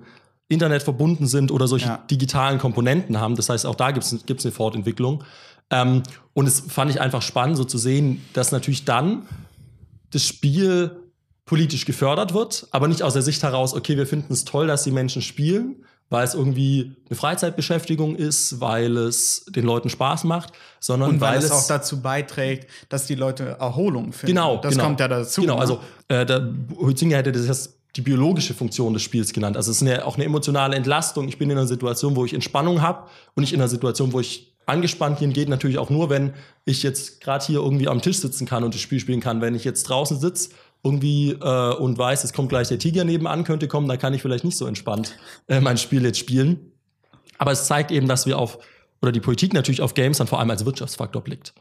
[0.49, 2.05] Internet verbunden sind oder solche ja.
[2.11, 3.35] digitalen Komponenten haben.
[3.35, 5.25] Das heißt, auch da gibt es eine Fortentwicklung.
[5.71, 6.03] Ähm,
[6.35, 9.23] und es fand ich einfach spannend, so zu sehen, dass natürlich dann
[10.11, 11.06] das Spiel
[11.47, 14.83] politisch gefördert wird, aber nicht aus der Sicht heraus, okay, wir finden es toll, dass
[14.83, 15.77] die Menschen spielen,
[16.11, 21.39] weil es irgendwie eine Freizeitbeschäftigung ist, weil es den Leuten Spaß macht, sondern und weil,
[21.39, 24.35] weil es auch dazu beiträgt, dass die Leute Erholung finden.
[24.35, 24.85] Genau, das genau.
[24.85, 25.41] kommt ja dazu.
[25.41, 25.61] Genau, ne?
[25.61, 29.57] also äh, der Huizinga hätte das die biologische Funktion des Spiels genannt.
[29.57, 31.29] Also es ist eine, auch eine emotionale Entlastung.
[31.29, 34.21] Ich bin in einer Situation, wo ich Entspannung habe und nicht in einer Situation, wo
[34.21, 35.33] ich angespannt bin.
[35.33, 38.75] Geht natürlich auch nur, wenn ich jetzt gerade hier irgendwie am Tisch sitzen kann und
[38.75, 39.41] das Spiel spielen kann.
[39.41, 40.51] Wenn ich jetzt draußen sitze
[40.83, 44.23] irgendwie äh, und weiß, es kommt gleich der Tiger nebenan, könnte kommen, dann kann ich
[44.23, 45.17] vielleicht nicht so entspannt
[45.49, 46.73] äh, mein Spiel jetzt spielen.
[47.39, 48.59] Aber es zeigt eben, dass wir auf,
[49.03, 51.55] oder die Politik natürlich auf Games dann vor allem als Wirtschaftsfaktor blickt.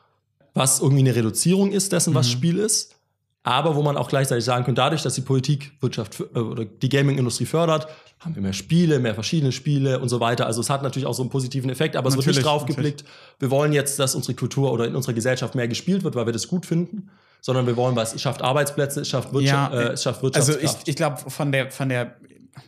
[0.54, 2.32] Was irgendwie eine Reduzierung ist dessen, was mhm.
[2.32, 2.95] Spiel ist,
[3.43, 6.89] aber wo man auch gleichzeitig sagen könnte, dadurch, dass die Politik Wirtschaft äh, oder die
[6.89, 7.88] Gaming-Industrie fördert,
[8.19, 10.47] haben wir mehr Spiele, mehr verschiedene Spiele und so weiter.
[10.47, 12.65] Also es hat natürlich auch so einen positiven Effekt, aber natürlich, es wird nicht drauf
[12.65, 13.06] geblickt,
[13.39, 16.34] wir wollen jetzt, dass unsere Kultur oder in unserer Gesellschaft mehr gespielt wird, weil wir
[16.34, 17.12] das gut finden,
[17.45, 20.63] sondern wir wollen was, es schafft Arbeitsplätze, es schafft Wirtschaft, ja, äh, es schafft Wirtschaftskraft.
[20.63, 22.15] Also ich, ich glaube, von der, von der,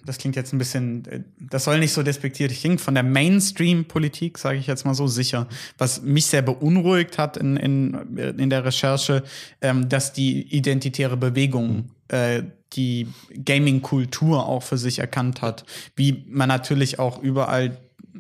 [0.06, 4.60] das klingt jetzt ein bisschen, das soll nicht so despektiert klingen, von der Mainstream-Politik, sage
[4.60, 5.48] ich jetzt mal so sicher,
[5.80, 9.24] was mich sehr beunruhigt hat in, in, in der Recherche,
[9.62, 11.86] ähm, dass die identitäre Bewegung mhm.
[12.10, 13.08] äh, die
[13.46, 17.76] Gaming-Kultur auch für sich erkannt hat, wie man natürlich auch überall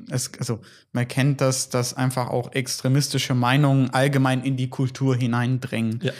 [0.09, 0.59] es, also
[0.91, 5.99] man kennt das, dass einfach auch extremistische Meinungen allgemein in die Kultur hineindrängen.
[6.01, 6.11] Ja.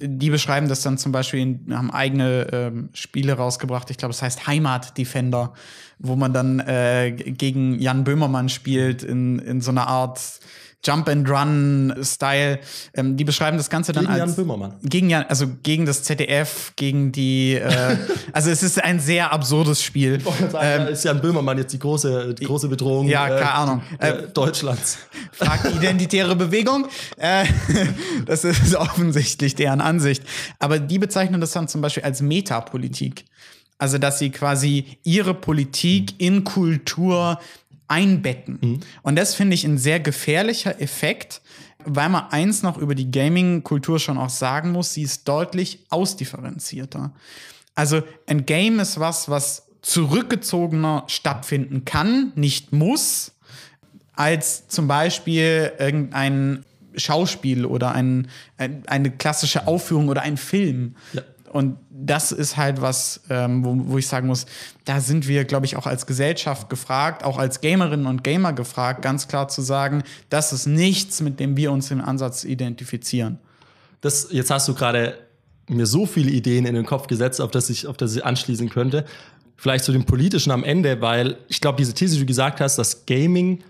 [0.00, 4.46] Die beschreiben das dann zum Beispiel, haben eigene ähm, Spiele rausgebracht, ich glaube, es heißt
[4.46, 5.54] Heimat Defender,
[5.98, 10.20] wo man dann äh, gegen Jan Böhmermann spielt in, in so einer Art
[10.84, 12.60] Jump and Run Style.
[12.94, 14.74] Ähm, die beschreiben das Ganze dann gegen als Jan Böhmermann.
[14.82, 17.54] Gegen Jan, also gegen das ZDF, gegen die.
[17.54, 17.96] Äh,
[18.32, 20.18] also es ist ein sehr absurdes Spiel.
[20.18, 23.08] Ich sagen, ähm, ist Jan Böhmermann jetzt die große, die große Bedrohung?
[23.08, 23.82] Ja, keine äh, Ahnung.
[23.98, 24.98] Äh, Deutschlands.
[25.32, 26.86] Fragt identitäre Bewegung.
[27.16, 27.46] Äh,
[28.26, 30.22] das ist offensichtlich deren Ansicht.
[30.58, 33.24] Aber die bezeichnen das dann zum Beispiel als Metapolitik.
[33.78, 37.38] Also, dass sie quasi ihre Politik in Kultur
[37.88, 38.58] einbetten.
[38.60, 38.80] Mhm.
[39.02, 41.40] Und das finde ich ein sehr gefährlicher Effekt,
[41.84, 47.12] weil man eins noch über die Gaming-Kultur schon auch sagen muss, sie ist deutlich ausdifferenzierter.
[47.74, 53.32] Also ein Game ist was, was zurückgezogener stattfinden kann, nicht muss,
[54.14, 56.64] als zum Beispiel irgendein
[56.96, 60.96] Schauspiel oder ein, ein, eine klassische Aufführung oder ein Film.
[61.12, 61.22] Ja.
[61.56, 64.44] Und das ist halt was, ähm, wo, wo ich sagen muss,
[64.84, 69.00] da sind wir, glaube ich, auch als Gesellschaft gefragt, auch als Gamerinnen und Gamer gefragt,
[69.00, 73.38] ganz klar zu sagen, das ist nichts, mit dem wir uns im Ansatz identifizieren.
[74.02, 75.16] Das, jetzt hast du gerade
[75.66, 78.68] mir so viele Ideen in den Kopf gesetzt, auf das ich, auf das ich anschließen
[78.68, 79.06] könnte.
[79.56, 82.76] Vielleicht zu dem Politischen am Ende, weil ich glaube, diese These, die du gesagt hast,
[82.76, 83.64] dass Gaming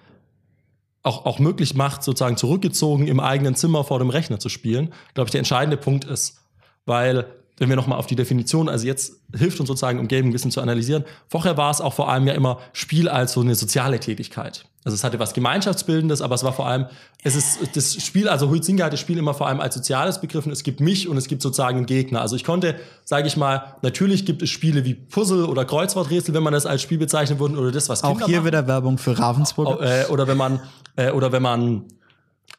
[1.04, 5.28] auch, auch möglich macht, sozusagen zurückgezogen im eigenen Zimmer vor dem Rechner zu spielen, glaube
[5.28, 6.40] ich, der entscheidende Punkt ist.
[6.84, 7.26] Weil
[7.58, 10.50] wenn wir nochmal auf die Definition, also jetzt hilft uns sozusagen, um Gaming ein bisschen
[10.50, 11.04] zu analysieren.
[11.28, 14.66] Vorher war es auch vor allem ja immer Spiel als so eine soziale Tätigkeit.
[14.84, 16.86] Also es hatte was Gemeinschaftsbildendes, aber es war vor allem,
[17.24, 20.52] es ist das Spiel, also Huizinga hat das Spiel immer vor allem als soziales begriffen.
[20.52, 22.20] Es gibt mich und es gibt sozusagen einen Gegner.
[22.20, 26.42] Also ich konnte, sage ich mal, natürlich gibt es Spiele wie Puzzle oder Kreuzworträtsel, wenn
[26.44, 28.46] man das als Spiel bezeichnen würde, oder das, was Kinder Auch hier machen.
[28.46, 29.80] wieder Werbung für Ravensburg.
[29.80, 30.60] Äh, oder wenn man,
[30.94, 31.84] äh, oder wenn man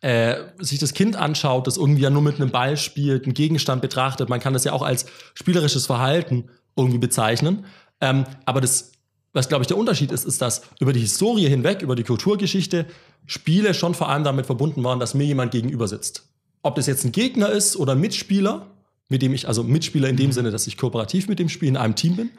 [0.02, 3.82] äh, sich das Kind anschaut, das irgendwie ja nur mit einem Ball spielt, einen Gegenstand
[3.82, 7.66] betrachtet, man kann das ja auch als spielerisches Verhalten irgendwie bezeichnen.
[8.00, 8.92] Ähm, aber das,
[9.34, 12.86] was glaube ich der Unterschied ist, ist, dass über die Historie hinweg, über die Kulturgeschichte,
[13.26, 16.28] Spiele schon vor allem damit verbunden waren, dass mir jemand gegenüber sitzt.
[16.62, 18.68] Ob das jetzt ein Gegner ist oder ein Mitspieler,
[19.10, 21.78] mit dem ich, also Mitspieler in dem Sinne, dass ich kooperativ mit dem Spiel in
[21.78, 22.30] einem Team bin.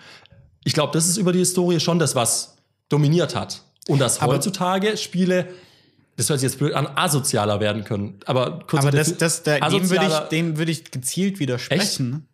[0.64, 2.56] Ich glaube, das ist über die Historie schon das, was
[2.88, 3.62] dominiert hat.
[3.88, 5.48] Und dass Aber- heutzutage Spiele,
[6.18, 8.18] das hört sich jetzt blöd an, asozialer werden können.
[8.26, 12.26] Aber kurz Aber das, das, da, dem würde ich, dem würde ich gezielt widersprechen.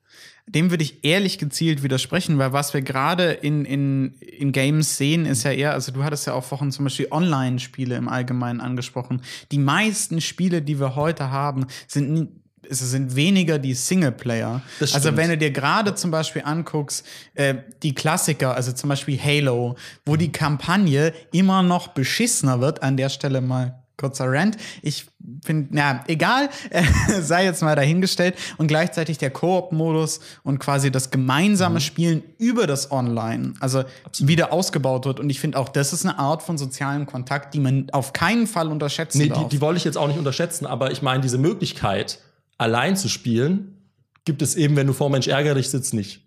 [0.46, 5.26] Dem würde ich ehrlich gezielt widersprechen, weil was wir gerade in, in, in Games sehen,
[5.26, 9.20] ist ja eher, also du hattest ja auch vorhin zum Beispiel Online-Spiele im Allgemeinen angesprochen.
[9.52, 12.30] Die meisten Spiele, die wir heute haben, sind
[12.70, 14.62] es sind weniger die Singleplayer.
[14.80, 19.76] Also wenn du dir gerade zum Beispiel anguckst, äh, die Klassiker, also zum Beispiel Halo,
[20.04, 24.56] wo die Kampagne immer noch beschissener wird, an der Stelle mal kurzer Rant.
[24.82, 25.06] Ich
[25.44, 26.82] finde, na, egal, äh,
[27.20, 28.34] sei jetzt mal dahingestellt.
[28.58, 33.84] Und gleichzeitig der Koop-Modus und quasi das gemeinsame Spielen über das Online, also
[34.18, 35.20] wieder ausgebaut wird.
[35.20, 38.46] Und ich finde auch, das ist eine Art von sozialem Kontakt, die man auf keinen
[38.46, 39.48] Fall unterschätzen Nee, die, darf.
[39.48, 42.18] die wollte ich jetzt auch nicht unterschätzen, aber ich meine, diese Möglichkeit,
[42.64, 43.76] allein zu spielen,
[44.24, 46.20] gibt es eben, wenn du vor Mensch ärger dich sitzt, nicht.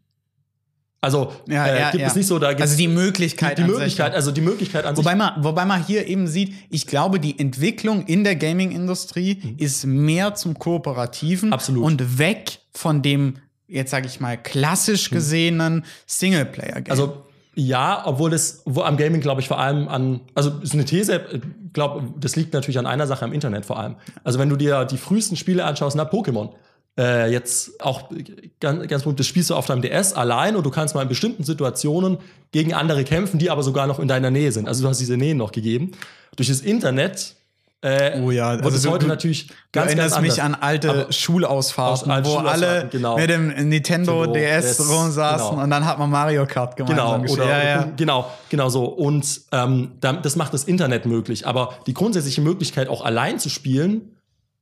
[1.01, 2.07] Also Ja, äh, ja, gibt ja.
[2.07, 4.41] es nicht so, da gibt also die Möglichkeit die, die an sich, Möglichkeit, also die
[4.41, 5.17] Möglichkeit an Wobei sich.
[5.17, 10.33] man, wobei man hier eben sieht, ich glaube, die Entwicklung in der Gaming-Industrie ist mehr
[10.35, 11.53] zum Kooperativen Mhm.
[11.53, 11.83] Absolut.
[11.83, 13.35] und weg von dem,
[13.67, 16.91] jetzt sage ich mal, klassisch gesehenen Singleplayer-Game.
[16.91, 17.25] Also
[17.57, 21.41] ja, obwohl das wo am Gaming glaube ich vor allem an, also ist eine These,
[21.73, 23.95] glaube das liegt natürlich an einer Sache am Internet vor allem.
[24.23, 26.51] Also wenn du dir die frühesten Spiele anschaust, na Pokémon,
[26.99, 28.11] äh, jetzt auch
[28.59, 31.07] ganz, ganz gut, das spielst du auf deinem DS allein und du kannst mal in
[31.07, 32.19] bestimmten Situationen
[32.51, 34.67] gegen andere kämpfen, die aber sogar noch in deiner Nähe sind.
[34.67, 35.93] Also du hast diese Nähe noch gegeben.
[36.35, 37.36] Durch das Internet
[37.81, 40.59] äh, Oh ja, also es du- heute du- natürlich Du ganz, ganz erinnerst mich anders.
[40.61, 43.17] an alte Aber- Schulausfahrten, Aus alten wo alle genau.
[43.17, 45.63] mit dem Nintendo Nintendo DS DS, rumsaßen genau.
[45.63, 47.91] und dann hat man Mario Kart gemeinsam Genau, oder, ja, ja.
[47.95, 48.85] genau, genau so.
[48.85, 51.45] Und ähm, das macht das Internet möglich.
[51.45, 54.13] Aber die grundsätzliche Möglichkeit, auch allein zu spielen,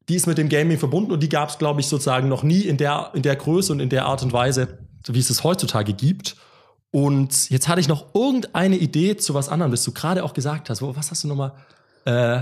[0.10, 2.62] die ist mit dem Gaming verbunden und die gab es, glaube ich, sozusagen noch nie
[2.62, 5.94] in der, in der Größe und in der Art und Weise, wie es es heutzutage
[5.94, 6.36] gibt.
[6.92, 10.70] Und jetzt hatte ich noch irgendeine Idee zu was anderem, das du gerade auch gesagt
[10.70, 10.82] hast.
[10.82, 11.54] Was hast du nochmal?
[12.06, 12.42] Äh,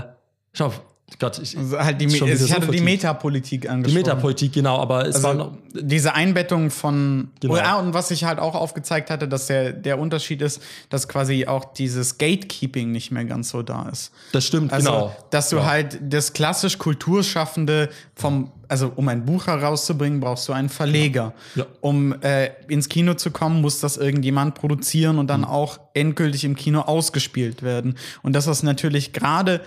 [0.54, 0.72] schau,
[1.20, 2.80] Gott, ich, Also halt die, schon ich so hatte die.
[2.80, 4.02] Metapolitik die angesprochen.
[4.02, 5.52] Metapolitik, genau, aber es war noch.
[5.52, 7.54] Also diese Einbettung von Genau.
[7.54, 11.06] oh, ja, und was ich halt auch aufgezeigt hatte, dass der, der Unterschied ist, dass
[11.06, 14.10] quasi auch dieses Gatekeeping nicht mehr ganz so da ist.
[14.32, 15.16] Das stimmt, Also, genau.
[15.30, 15.66] dass du Ja.
[15.66, 21.32] halt das klassisch Kulturschaffende vom, also um ein Buch herauszubringen, brauchst du einen Verleger.
[21.54, 21.66] Ja.
[21.80, 25.46] Um äh, ins Kino zu kommen, muss das irgendjemand produzieren und dann Mhm.
[25.46, 27.96] auch endgültig im Kino ausgespielt werden.
[28.22, 29.60] Und das ist natürlich gerade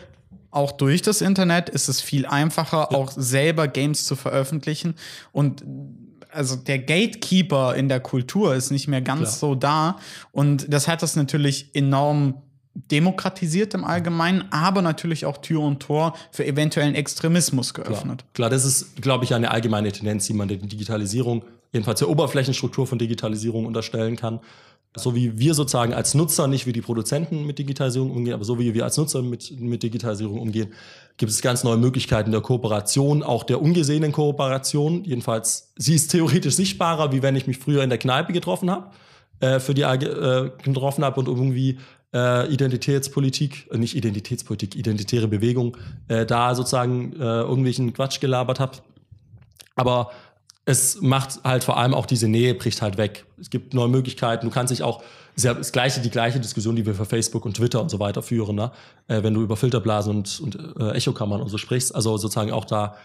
[0.51, 4.95] auch durch das Internet ist es viel einfacher, auch selber Games zu veröffentlichen.
[5.31, 5.63] Und
[6.31, 9.39] also der Gatekeeper in der Kultur ist nicht mehr ganz Klar.
[9.39, 9.97] so da.
[10.31, 12.36] Und das hat das natürlich enorm
[12.91, 18.23] demokratisiert im Allgemeinen, aber natürlich auch Tür und Tor für eventuellen Extremismus geöffnet.
[18.33, 22.86] Klar, das ist, glaube ich, eine allgemeine Tendenz, die man der Digitalisierung, jedenfalls der Oberflächenstruktur
[22.86, 24.39] von Digitalisierung unterstellen kann.
[24.97, 28.60] So wie wir sozusagen als Nutzer, nicht wie die Produzenten mit Digitalisierung umgehen, aber so
[28.60, 30.73] wie wir als Nutzer mit, mit Digitalisierung umgehen,
[31.17, 35.03] gibt es ganz neue Möglichkeiten der Kooperation, auch der ungesehenen Kooperation.
[35.03, 38.91] Jedenfalls, sie ist theoretisch sichtbarer, wie wenn ich mich früher in der Kneipe getroffen habe,
[39.39, 41.79] äh, für die äh, getroffen habe und irgendwie
[42.13, 48.77] äh, Identitätspolitik, äh, nicht Identitätspolitik, identitäre Bewegung, äh, da sozusagen äh, irgendwelchen Quatsch gelabert habe.
[49.75, 50.12] Aber
[50.67, 53.25] es macht halt vor allem auch diese Nähe bricht halt weg.
[53.39, 54.45] Es gibt neue Möglichkeiten.
[54.45, 55.01] Du kannst dich auch,
[55.34, 58.01] ist ja das gleiche, die gleiche Diskussion, die wir für Facebook und Twitter und so
[58.01, 58.73] weiter führen, ne?
[59.08, 61.95] äh, wenn du über Filterblasen und, und äh, Echokammern und so sprichst.
[61.95, 62.97] Also sozusagen auch da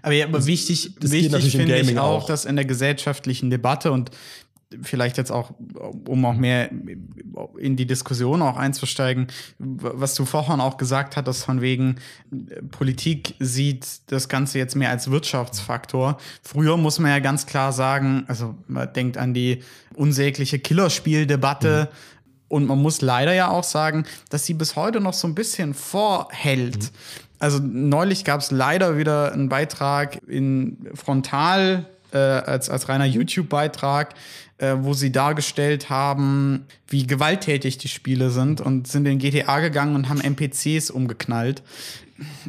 [0.00, 2.26] Aber, ja, aber wichtig, das wichtig natürlich finde ich auch, auch.
[2.26, 4.12] dass in der gesellschaftlichen Debatte und
[4.82, 5.52] vielleicht jetzt auch,
[6.06, 6.70] um auch mehr
[7.58, 9.26] in die Diskussion auch einzusteigen,
[9.58, 11.96] was du vorhin auch gesagt hattest, von wegen
[12.70, 16.18] Politik sieht das Ganze jetzt mehr als Wirtschaftsfaktor.
[16.42, 19.62] Früher muss man ja ganz klar sagen, also man denkt an die
[19.94, 21.88] unsägliche Killerspieldebatte.
[22.48, 25.72] Und man muss leider ja auch sagen, dass sie bis heute noch so ein bisschen
[25.72, 26.92] vorhält.
[27.38, 34.14] Also neulich gab es leider wieder einen Beitrag in Frontal äh, als, als reiner YouTube-Beitrag,
[34.58, 39.94] äh, wo sie dargestellt haben, wie gewalttätig die Spiele sind und sind in GTA gegangen
[39.94, 41.62] und haben NPCs umgeknallt.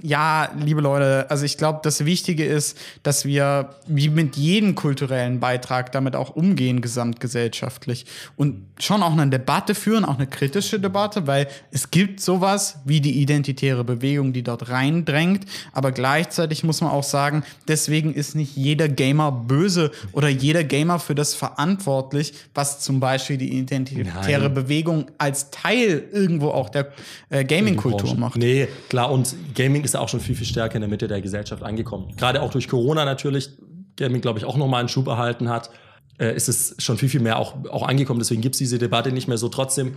[0.02, 5.40] ja, liebe Leute, also ich glaube, das Wichtige ist, dass wir wie mit jedem kulturellen
[5.40, 8.06] Beitrag damit auch umgehen, gesamtgesellschaftlich.
[8.36, 13.02] Und schon auch eine Debatte führen, auch eine kritische Debatte, weil es gibt sowas wie
[13.02, 15.46] die identitäre Bewegung, die dort reindrängt.
[15.74, 21.00] Aber gleichzeitig muss man auch sagen, deswegen ist nicht jeder Gamer böse oder jeder Gamer
[21.00, 24.54] für das verantwortlich, was zum Beispiel die identitäre Nein.
[24.54, 26.92] Bewegung als Teil irgendwo auch der
[27.30, 28.38] äh, Gaming-Kultur macht.
[28.38, 31.22] Nee, klar, und Gaming ist ja auch schon viel, viel stärker in der Mitte der
[31.22, 32.14] Gesellschaft angekommen.
[32.18, 33.50] Gerade auch durch Corona natürlich,
[33.98, 35.70] Gaming, glaube ich, auch nochmal einen Schub erhalten hat,
[36.20, 38.20] äh, ist es schon viel, viel mehr auch, auch angekommen.
[38.20, 39.50] Deswegen gibt es diese Debatte nicht mehr so.
[39.50, 39.96] Trotzdem,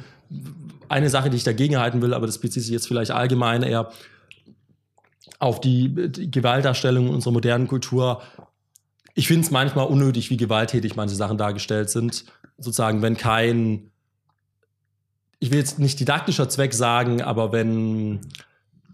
[0.89, 3.91] eine Sache, die ich dagegen halten will, aber das bezieht sich jetzt vielleicht allgemein eher
[5.39, 8.23] auf die, die Gewaltdarstellung unserer modernen Kultur.
[9.15, 12.25] Ich finde es manchmal unnötig, wie gewalttätig manche Sachen dargestellt sind.
[12.59, 13.91] Sozusagen, wenn kein,
[15.39, 18.21] ich will jetzt nicht didaktischer Zweck sagen, aber wenn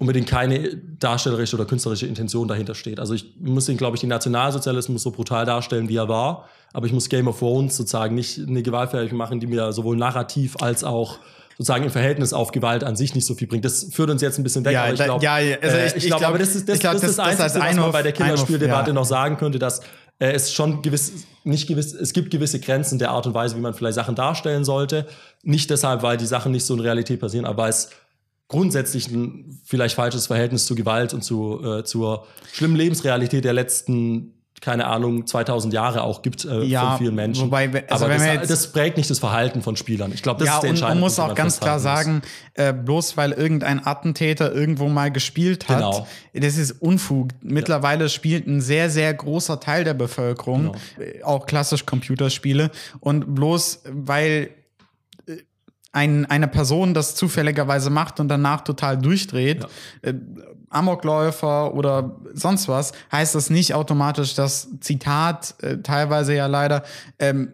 [0.02, 2.98] unbedingt keine darstellerische oder künstlerische Intention dahinter steht.
[2.98, 6.86] Also ich muss ihn, glaube ich, den Nationalsozialismus so brutal darstellen, wie er war, aber
[6.86, 10.82] ich muss Game of Thrones sozusagen nicht eine Gewaltverherrlichung machen, die mir sowohl narrativ als
[10.82, 11.20] auch
[11.56, 13.64] sozusagen im Verhältnis auf Gewalt an sich nicht so viel bringt.
[13.64, 15.94] Das führt uns jetzt ein bisschen weg, ja, aber ich glaube, ja, ja, also ich,
[15.94, 17.92] äh, ich, glaube, aber das ist das, glaub, das, das, das, das Einzige, was man
[17.92, 18.94] bei der Killerspieldebatte ja.
[18.94, 19.82] noch sagen könnte, dass
[20.18, 21.12] äh, es schon gewiss,
[21.44, 24.64] nicht gewiss, es gibt gewisse Grenzen der Art und Weise, wie man vielleicht Sachen darstellen
[24.64, 25.06] sollte.
[25.44, 27.90] Nicht deshalb, weil die Sachen nicht so in Realität passieren, aber weil es
[28.52, 34.34] grundsätzlich ein vielleicht falsches Verhältnis zu Gewalt und zu, äh, zur schlimmen Lebensrealität der letzten
[34.62, 37.46] keine Ahnung, 2000 Jahre auch gibt äh, ja, von vielen Menschen.
[37.46, 40.12] Wobei, also Aber das, das, prägt nicht das Verhalten von Spielern.
[40.12, 42.22] Ich glaube, das ja, ist der entscheidende Man muss auch ganz klar sagen,
[42.54, 46.06] äh, bloß weil irgendein Attentäter irgendwo mal gespielt hat, genau.
[46.32, 47.30] das ist Unfug.
[47.40, 48.08] Mittlerweile ja.
[48.08, 50.74] spielt ein sehr, sehr großer Teil der Bevölkerung genau.
[50.96, 52.70] Äh, auch klassisch Computerspiele.
[53.00, 54.50] Und bloß weil
[55.92, 60.10] ein, eine Person das zufälligerweise macht und danach total durchdreht, ja.
[60.10, 60.14] äh,
[60.70, 66.82] Amokläufer oder sonst was, heißt das nicht automatisch, dass Zitat äh, teilweise ja leider
[67.18, 67.52] ähm,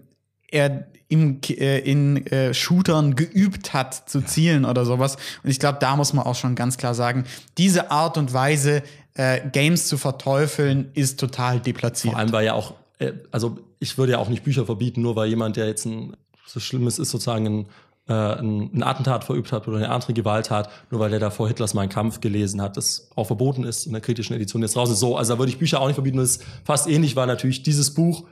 [0.51, 5.17] er im, äh, in äh, Shootern geübt hat zu zielen oder sowas.
[5.43, 7.25] Und ich glaube, da muss man auch schon ganz klar sagen,
[7.57, 8.83] diese Art und Weise,
[9.15, 12.13] äh, Games zu verteufeln, ist total deplatziert.
[12.13, 15.17] Vor allem, weil ja auch, äh, also ich würde ja auch nicht Bücher verbieten, nur
[15.17, 17.67] weil jemand, der jetzt ein so Schlimmes ist, sozusagen ein
[18.09, 21.89] äh, ein, Attentat verübt hat oder eine andere Gewalttat, nur weil der davor Hitlers Mein
[21.89, 25.01] Kampf gelesen hat, das auch verboten ist in der kritischen Edition jetzt raus ist.
[25.01, 26.19] So, also da würde ich Bücher auch nicht verbieten.
[26.19, 28.25] Das ist fast ähnlich, weil natürlich dieses Buch,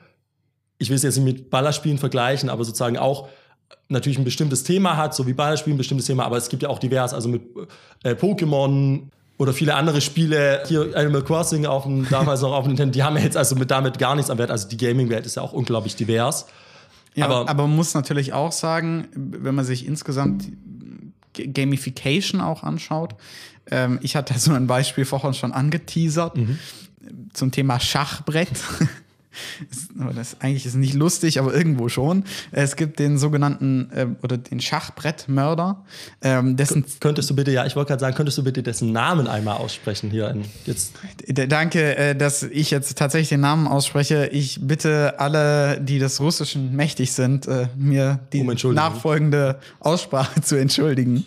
[0.78, 3.28] ich will es jetzt nicht mit Ballerspielen vergleichen, aber sozusagen auch
[3.88, 6.68] natürlich ein bestimmtes Thema hat, so wie Ballerspielen ein bestimmtes Thema, aber es gibt ja
[6.68, 7.42] auch divers, also mit
[8.02, 9.08] äh, Pokémon
[9.38, 13.02] oder viele andere Spiele, hier Animal Crossing auf dem, damals noch auf dem Nintendo, die
[13.02, 14.50] haben ja jetzt also mit damit gar nichts am Wert.
[14.50, 16.46] Also die Gaming-Welt ist ja auch unglaublich divers.
[17.16, 20.52] Ja, aber, aber man muss natürlich auch sagen, wenn man sich insgesamt
[21.32, 23.14] Gamification auch anschaut,
[23.70, 26.58] ähm, ich hatte so ein Beispiel vorhin schon angeteasert mhm.
[27.32, 28.50] zum Thema Schachbrett.
[30.14, 32.24] das eigentlich ist nicht lustig, aber irgendwo schon.
[32.52, 35.84] Es gibt den sogenannten äh, oder den Schachbrettmörder.
[36.22, 39.26] Ähm, dessen könntest du bitte, ja, ich wollte gerade sagen, könntest du bitte dessen Namen
[39.26, 40.94] einmal aussprechen hier in, jetzt?
[41.26, 44.28] Danke, äh, dass ich jetzt tatsächlich den Namen ausspreche.
[44.32, 50.56] Ich bitte alle, die des Russischen mächtig sind, äh, mir die um nachfolgende Aussprache zu
[50.56, 51.26] entschuldigen.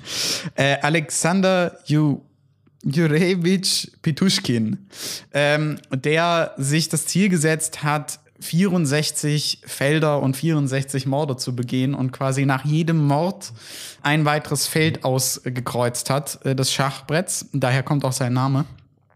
[0.55, 2.21] Äh, Alexander Yu
[2.83, 4.87] Jurevich Pitushkin,
[5.33, 12.11] ähm, der sich das Ziel gesetzt hat, 64 Felder und 64 Morde zu begehen und
[12.11, 13.51] quasi nach jedem Mord
[14.01, 17.47] ein weiteres Feld ausgekreuzt hat, äh, des Schachbretts.
[17.51, 18.65] Daher kommt auch sein Name.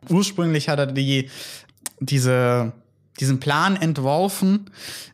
[0.10, 1.30] Ursprünglich hat er die,
[2.00, 2.74] diese
[3.20, 4.70] diesen Plan entworfen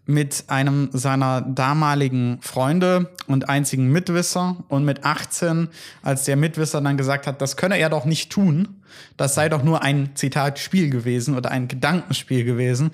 [0.05, 4.57] mit einem seiner damaligen Freunde und einzigen Mitwisser.
[4.69, 5.67] Und mit 18,
[6.01, 8.79] als der Mitwisser dann gesagt hat, das könne er doch nicht tun,
[9.17, 12.91] das sei doch nur ein Zitat Spiel gewesen oder ein Gedankenspiel gewesen,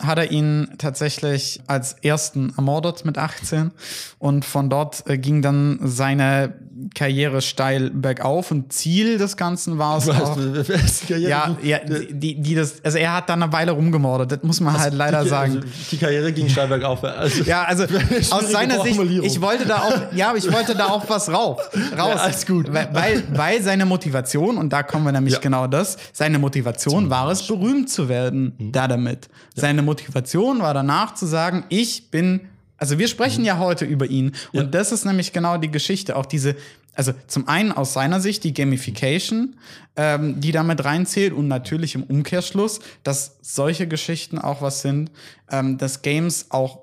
[0.00, 3.70] hat er ihn tatsächlich als ersten ermordet mit 18
[4.18, 6.54] und von dort äh, ging dann seine
[6.94, 10.36] Karriere steil bergauf und Ziel des Ganzen war es auch,
[11.08, 11.78] ja, ja,
[12.10, 14.94] die, die das, also er hat dann eine Weile rumgemordet, das muss man also halt
[14.94, 15.56] leider die, sagen.
[15.56, 17.04] Also die Karriere ging steil bergauf.
[17.04, 17.84] Also ja, also
[18.30, 21.58] aus seiner Sicht, ich wollte da auch, ja, ich wollte da auch was rauf,
[21.98, 22.14] raus.
[22.14, 22.72] Ja, alles gut.
[22.72, 25.40] Weil, weil seine Motivation, und da kommen wir nämlich ja.
[25.40, 28.72] genau das, seine Motivation war es, berühmt zu werden, mhm.
[28.72, 29.28] da damit.
[29.54, 32.40] Seine Motivation war danach zu sagen, ich bin
[32.82, 33.46] also wir sprechen mhm.
[33.46, 34.64] ja heute über ihn und ja.
[34.64, 36.56] das ist nämlich genau die Geschichte, auch diese,
[36.94, 39.54] also zum einen aus seiner Sicht die Gamification,
[39.94, 45.12] ähm, die damit reinzählt und natürlich im Umkehrschluss, dass solche Geschichten auch was sind,
[45.48, 46.80] ähm, dass Games auch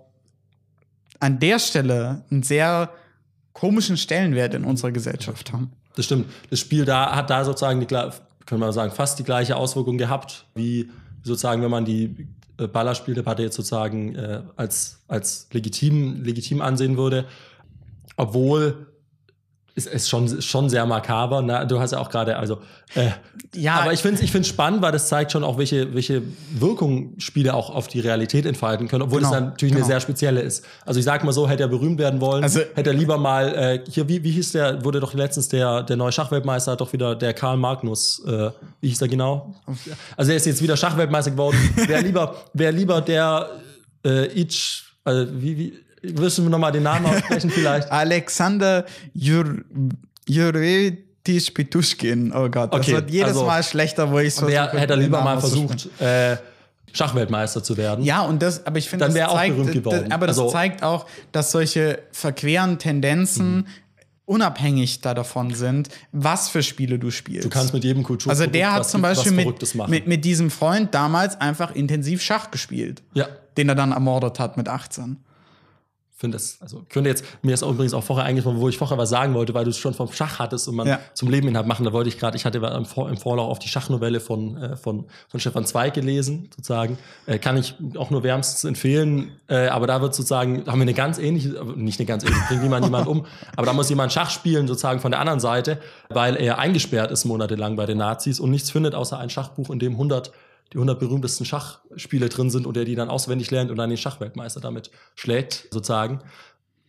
[1.19, 2.91] an der Stelle einen sehr
[3.51, 5.73] komischen Stellenwert in unserer Gesellschaft haben.
[5.97, 6.27] Das stimmt.
[6.49, 10.45] Das Spiel da hat da sozusagen die können wir sagen, fast die gleiche Auswirkung gehabt,
[10.55, 10.89] wie
[11.23, 12.29] sozusagen, wenn man die
[12.67, 17.25] Ballerspieldebatte jetzt sozusagen äh, als, als legitim, legitim ansehen würde.
[18.17, 18.87] Obwohl
[19.75, 21.41] ist, ist schon, schon sehr makaber.
[21.41, 21.65] Ne?
[21.67, 22.59] Du hast ja auch gerade, also.
[22.95, 23.09] Äh,
[23.55, 23.75] ja.
[23.75, 27.13] Aber ich finde es ich find's spannend, weil das zeigt schon auch, welche, welche Wirkung
[27.19, 29.85] Spiele auch auf die Realität entfalten können, obwohl genau, es dann natürlich genau.
[29.85, 30.65] eine sehr spezielle ist.
[30.85, 33.55] Also ich sag mal so, hätte er berühmt werden wollen, also, hätte er lieber mal,
[33.55, 36.93] äh, hier, wie, wie hieß der, wurde doch letztens der, der neue Schachweltmeister, hat doch
[36.93, 38.51] wieder der Karl Magnus, äh,
[38.81, 39.55] wie hieß der genau?
[40.17, 41.57] Also er ist jetzt wieder Schachweltmeister geworden.
[41.75, 43.49] Wäre lieber, wär lieber der
[44.05, 47.91] äh, Itch, also wie, wie, Wirst du mir nochmal den Namen aussprechen vielleicht?
[47.91, 49.63] Alexander Jur
[50.27, 52.31] Juretisch Pituschkin.
[52.33, 54.79] Oh Gott, das okay, wird jedes also, Mal schlechter, wo ich es versuche.
[54.79, 56.37] Hätte er lieber mal versucht, äh,
[56.93, 58.03] Schachweltmeister zu werden.
[58.03, 60.03] Ja, und das, aber ich finde, das auch zeigt, berühmt geworden.
[60.05, 63.65] Das, aber das also, zeigt auch, dass solche verqueren Tendenzen mhm.
[64.25, 67.45] unabhängig da davon sind, was für Spiele du spielst.
[67.45, 70.93] Du kannst mit jedem Kultur Also der hat zum Beispiel mit, mit, mit, diesem Freund
[70.93, 73.03] damals einfach intensiv Schach gespielt.
[73.13, 73.27] Ja.
[73.57, 75.17] Den er dann ermordet hat mit 18
[76.19, 78.97] finde das, also könnte jetzt, mir ist auch übrigens auch vorher eigentlich, wo ich vorher
[78.97, 80.99] was sagen wollte, weil du es schon vom Schach hattest und man ja.
[81.13, 84.19] zum Leben inhalt machen, da wollte ich gerade, ich hatte im Vorlauf auf die Schachnovelle
[84.19, 89.31] von, äh, von, von Stefan Zweig gelesen, sozusagen, äh, kann ich auch nur wärmstens empfehlen,
[89.47, 92.63] äh, aber da wird sozusagen, haben wir eine ganz ähnliche, nicht eine ganz ähnliche, bringt
[92.63, 96.35] niemand jemand um, aber da muss jemand Schach spielen, sozusagen von der anderen Seite, weil
[96.35, 99.93] er eingesperrt ist monatelang bei den Nazis und nichts findet, außer ein Schachbuch, in dem
[99.93, 100.33] 100
[100.73, 103.97] die 100 berühmtesten Schachspiele drin sind und er die dann auswendig lernt und dann den
[103.97, 106.19] Schachweltmeister damit schlägt, sozusagen.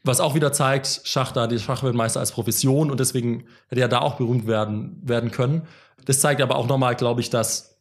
[0.02, 4.00] Was auch wieder zeigt, Schach da, die Schachweltmeister als Profession und deswegen hätte er da
[4.00, 5.62] auch berühmt werden, werden können.
[6.04, 7.78] Das zeigt aber auch nochmal, glaube ich, dass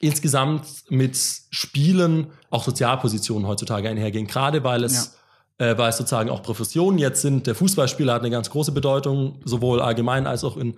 [0.00, 1.16] insgesamt mit
[1.50, 5.18] Spielen auch Sozialpositionen heutzutage einhergehen, gerade weil es
[5.58, 5.66] ja.
[5.66, 7.46] äh, weil es sozusagen auch Professionen jetzt sind.
[7.46, 10.76] Der Fußballspieler hat eine ganz große Bedeutung, sowohl allgemein als auch in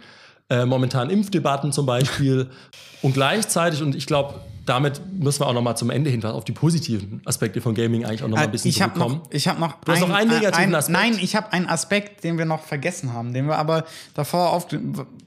[0.50, 2.50] äh, momentan Impfdebatten zum Beispiel.
[3.02, 4.34] Und gleichzeitig, und ich glaube,
[4.66, 8.04] damit müssen wir auch noch mal zum Ende hin auf die positiven Aspekte von Gaming
[8.04, 9.16] eigentlich auch noch mal ein bisschen ich zurückkommen.
[9.16, 10.98] Noch, ich habe noch, du hast noch einen negativen ein, Aspekt.
[10.98, 13.84] Nein, ich habe einen Aspekt, den wir noch vergessen haben, den wir aber
[14.14, 14.66] davor auf,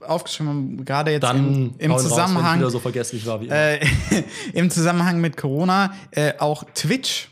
[0.02, 3.80] aufgeschrieben haben, gerade jetzt Dann im, im Zusammenhang raus, so vergesslich war wie äh,
[4.54, 7.30] im Zusammenhang mit Corona äh, auch Twitch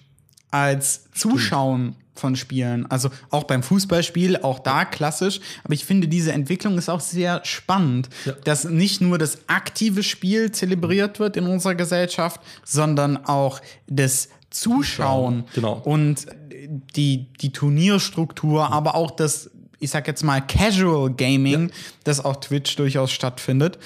[0.50, 2.86] als Zuschauen von Spielen.
[2.90, 5.42] Also auch beim Fußballspiel, auch da klassisch.
[5.66, 8.34] Aber ich finde, diese Entwicklung ist auch sehr spannend, ja.
[8.46, 15.46] dass nicht nur das aktive Spiel zelebriert wird in unserer Gesellschaft, sondern auch das Zuschauen
[15.54, 15.82] genau.
[15.84, 16.28] und
[16.96, 19.50] die, die Turnierstruktur, aber auch das,
[19.80, 21.76] ich sag jetzt mal, Casual Gaming, ja.
[22.04, 23.80] das auch Twitch durchaus stattfindet,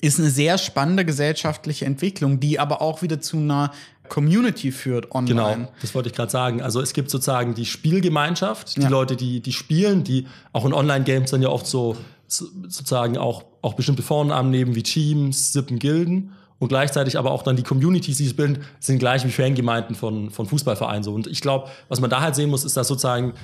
[0.00, 3.72] ist eine sehr spannende gesellschaftliche Entwicklung, die aber auch wieder zu einer
[4.08, 5.54] Community führt online.
[5.56, 6.62] Genau, das wollte ich gerade sagen.
[6.62, 8.88] Also es gibt sozusagen die Spielgemeinschaft, die ja.
[8.88, 11.96] Leute, die, die spielen, die auch in Online-Games dann ja oft so,
[12.26, 17.42] so sozusagen auch, auch bestimmte Formen annehmen wie Teams, Sippen, Gilden und gleichzeitig aber auch
[17.42, 21.12] dann die Communities, die es bilden, sind gleich wie Fangemeinden von, von Fußballvereinen so.
[21.12, 23.34] Und ich glaube, was man da halt sehen muss, ist, dass sozusagen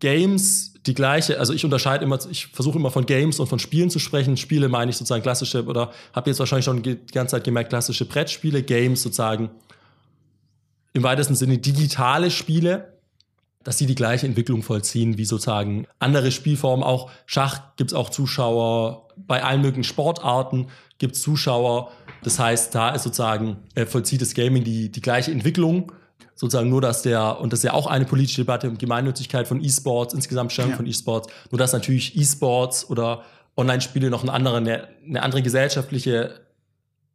[0.00, 3.90] Games die gleiche, also ich unterscheide immer, ich versuche immer von Games und von Spielen
[3.90, 4.36] zu sprechen.
[4.36, 8.06] Spiele meine ich sozusagen klassische, oder habe jetzt wahrscheinlich schon die ganze Zeit gemerkt, klassische
[8.06, 9.50] Brettspiele, Games sozusagen
[10.94, 12.94] im weitesten Sinne digitale Spiele,
[13.62, 16.82] dass sie die gleiche Entwicklung vollziehen wie sozusagen andere Spielformen.
[16.82, 21.92] Auch Schach gibt es auch Zuschauer, bei allen möglichen Sportarten gibt es Zuschauer.
[22.22, 25.92] Das heißt, da ist sozusagen, äh, vollzieht das Gaming die, die gleiche Entwicklung
[26.34, 29.62] sozusagen nur, dass der, und das ist ja auch eine politische Debatte um Gemeinnützigkeit von
[29.62, 30.76] E-Sports, insgesamt Stand ja.
[30.76, 33.22] von E-Sports, nur dass natürlich E-Sports oder
[33.56, 36.40] Online-Spiele noch eine andere, eine, eine andere gesellschaftliche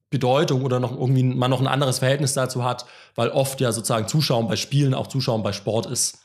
[0.09, 2.85] Bedeutung oder noch irgendwie man noch ein anderes Verhältnis dazu hat,
[3.15, 6.19] weil oft ja sozusagen Zuschauen bei Spielen auch Zuschauen bei Sport ist.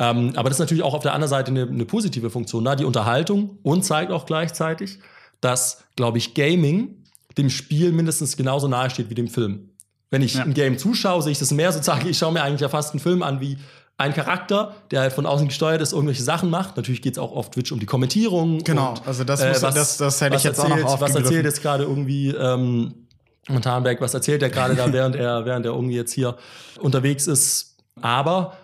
[0.00, 2.76] Ähm, aber das ist natürlich auch auf der anderen Seite eine, eine positive Funktion, ne?
[2.76, 4.98] die Unterhaltung und zeigt auch gleichzeitig,
[5.40, 7.04] dass, glaube ich, Gaming
[7.36, 9.70] dem Spiel mindestens genauso nahe steht wie dem Film.
[10.10, 10.42] Wenn ich ja.
[10.42, 13.00] ein Game zuschaue, sehe ich das mehr sozusagen, ich schaue mir eigentlich ja fast einen
[13.00, 13.58] Film an wie
[13.98, 16.76] ein Charakter, der halt von außen gesteuert ist, irgendwelche Sachen macht.
[16.76, 18.58] Natürlich geht es auch auf Twitch um die Kommentierung.
[18.58, 21.00] Genau, und, also das, muss, äh, was, das, das hätte ich jetzt erzählt, auch noch
[21.00, 22.94] Was erzählt jetzt gerade irgendwie ähm,
[23.48, 26.36] Montanberg, was erzählt er gerade da, während er, während er irgendwie jetzt hier
[26.80, 27.76] unterwegs ist.
[28.00, 28.56] Aber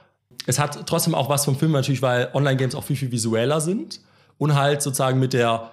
[0.46, 4.00] es hat trotzdem auch was vom Film natürlich, weil Online-Games auch viel, viel visueller sind
[4.38, 5.70] und halt sozusagen mit der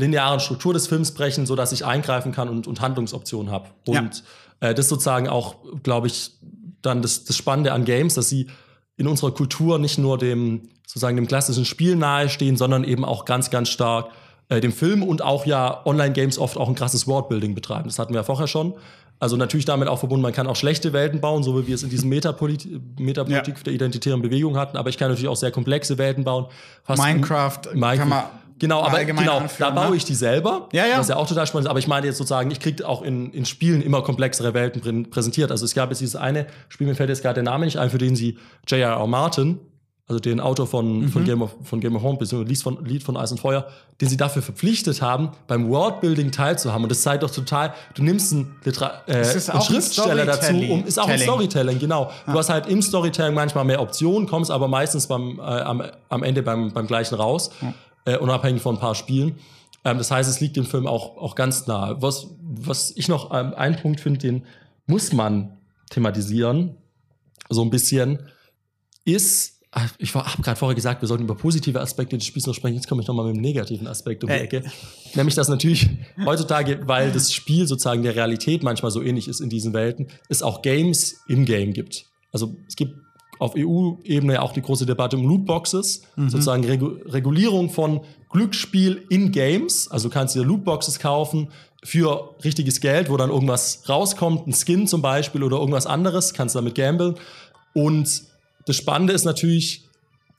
[0.00, 3.68] linearen Struktur des Films brechen, sodass ich eingreifen kann und, und Handlungsoptionen habe.
[3.86, 4.24] Und
[4.60, 4.68] ja.
[4.68, 6.32] Äh, das ist sozusagen auch, glaube ich,
[6.82, 8.46] dann das, das Spannende an Games, dass sie
[8.96, 13.50] in unserer Kultur nicht nur dem sozusagen dem klassischen Spiel nahestehen, sondern eben auch ganz,
[13.50, 14.10] ganz stark
[14.48, 17.84] äh, dem Film und auch ja Online-Games oft auch ein krasses Worldbuilding betreiben.
[17.84, 18.74] Das hatten wir ja vorher schon.
[19.20, 21.82] Also natürlich damit auch verbunden, man kann auch schlechte Welten bauen, so wie wir es
[21.82, 22.66] in diesem Metapolit
[22.98, 23.62] Metapolitik ja.
[23.64, 26.46] der identitären Bewegung hatten, aber ich kann natürlich auch sehr komplexe Welten bauen.
[26.88, 28.24] Minecraft, Minecraft kann man
[28.60, 29.96] Genau, aber genau, anführen, da baue ne?
[29.96, 30.68] ich die selber.
[30.72, 30.98] Ja, ja.
[30.98, 31.70] Was ja auch total spannend ist.
[31.70, 35.10] Aber ich meine jetzt sozusagen, ich kriege auch in, in Spielen immer komplexere Welten prä-
[35.10, 35.50] präsentiert.
[35.50, 37.90] Also es gab jetzt dieses eine Spiel, mir fällt jetzt gerade der Name nicht ein,
[37.90, 38.38] für den sie
[38.68, 39.06] J.R.R.
[39.08, 39.58] Martin,
[40.06, 41.08] also den Autor von, Mhm.
[41.08, 43.68] von, Game of, von Game of Home, beziehungsweise Lied von, Lied von Eis und Feuer,
[44.00, 46.82] den sie dafür verpflichtet haben, beim Worldbuilding teilzuhaben.
[46.82, 50.84] Und das zeigt doch total, du nimmst einen, Liter äh, einen ein Schriftsteller dazu, um,
[50.84, 51.78] ist auch ein Storytelling.
[51.78, 52.10] Genau.
[52.26, 56.22] Du hast halt im Storytelling manchmal mehr Optionen, kommst aber meistens beim, äh, am, am
[56.24, 57.50] Ende beim, beim gleichen raus,
[58.04, 59.38] äh, unabhängig von ein paar Spielen.
[59.84, 62.00] Ähm, das heißt, es liegt dem Film auch, auch ganz nahe.
[62.00, 64.44] Was, was ich noch ähm, einen Punkt finde, den
[64.86, 65.58] muss man
[65.90, 66.76] thematisieren,
[67.48, 68.20] so ein bisschen,
[69.04, 72.54] ist, ah, ich habe gerade vorher gesagt, wir sollten über positive Aspekte des Spiels noch
[72.54, 74.42] sprechen, jetzt komme ich nochmal mit dem negativen Aspekt um die Äh.
[74.42, 74.64] Ecke.
[75.14, 75.88] Nämlich, dass natürlich
[76.24, 80.42] heutzutage, weil das Spiel sozusagen der Realität manchmal so ähnlich ist in diesen Welten, es
[80.42, 82.06] auch Games im Game gibt.
[82.32, 82.96] Also es gibt
[83.40, 89.88] auf EU-Ebene auch die große Debatte um Lootboxes, sozusagen Regu Regulierung von Glücksspiel in Games.
[89.90, 91.48] Also du kannst dir Lootboxes kaufen
[91.82, 96.54] für richtiges Geld, wo dann irgendwas rauskommt, ein Skin zum Beispiel oder irgendwas anderes, kannst
[96.54, 97.14] damit gamblen.
[97.72, 98.22] Und
[98.66, 99.84] das Spannende ist natürlich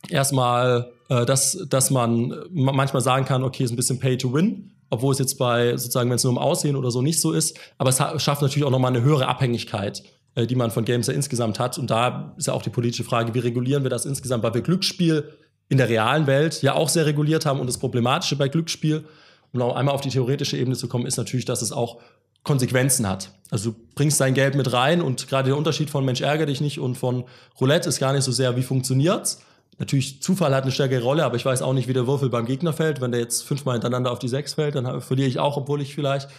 [0.10, 4.34] erstmal, äh, dass, dass man ma- manchmal sagen kann, okay, ist ein bisschen Pay to
[4.34, 7.32] Win, obwohl es jetzt bei, sozusagen, wenn es nur um Aussehen oder so nicht so
[7.32, 7.58] ist.
[7.78, 10.04] Aber es ha- schafft natürlich auch nochmal eine höhere Abhängigkeit, äh,
[10.36, 11.78] die man von Games ja insgesamt hat.
[11.78, 14.62] Und da ist ja auch die politische Frage, wie regulieren wir das insgesamt, weil wir
[14.62, 15.26] Glücksspiel
[15.70, 17.60] in der realen Welt ja auch sehr reguliert haben.
[17.60, 19.06] Und das Problematische bei Glücksspiel,
[19.54, 22.02] um noch einmal auf die theoretische Ebene zu kommen, ist natürlich, dass es auch
[22.44, 23.32] Konsequenzen hat.
[23.52, 26.62] Also du bringst dein Geld mit rein und gerade der Unterschied von Mensch ärgere dich
[26.62, 27.26] nicht und von
[27.60, 29.42] Roulette ist gar nicht so sehr, wie funktioniert's.
[29.78, 32.46] Natürlich, Zufall hat eine stärkere Rolle, aber ich weiß auch nicht, wie der Würfel beim
[32.46, 33.02] Gegner fällt.
[33.02, 35.96] Wenn der jetzt fünfmal hintereinander auf die sechs fällt, dann verliere ich auch, obwohl ich
[35.96, 36.30] vielleicht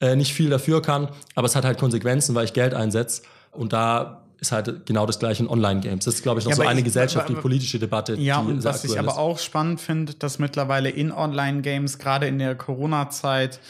[0.00, 1.08] äh, nicht viel dafür kann.
[1.34, 3.22] Aber es hat halt Konsequenzen, weil ich Geld einsetze.
[3.52, 6.04] Und da ist halt genau das gleiche in Online-Games.
[6.04, 8.14] Das ist, glaube ich, noch Ja, so eine ich- gesellschaftliche, politische Debatte.
[8.16, 9.16] Ja, die und was ich aber ist.
[9.16, 13.60] auch spannend finde, dass mittlerweile in Online-Games, gerade in der Corona-Zeit,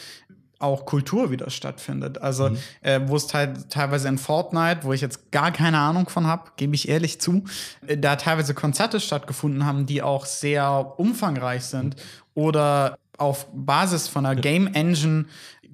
[0.59, 2.19] auch Kultur wieder stattfindet.
[2.21, 2.57] Also, Mhm.
[2.81, 6.51] äh, wo es teil teilweise in Fortnite, wo ich jetzt gar keine Ahnung von habe,
[6.55, 7.43] gebe ich ehrlich zu,
[7.85, 11.97] äh, da teilweise Konzerte stattgefunden haben, die auch sehr umfangreich sind
[12.33, 15.25] oder auf Basis von einer Game Engine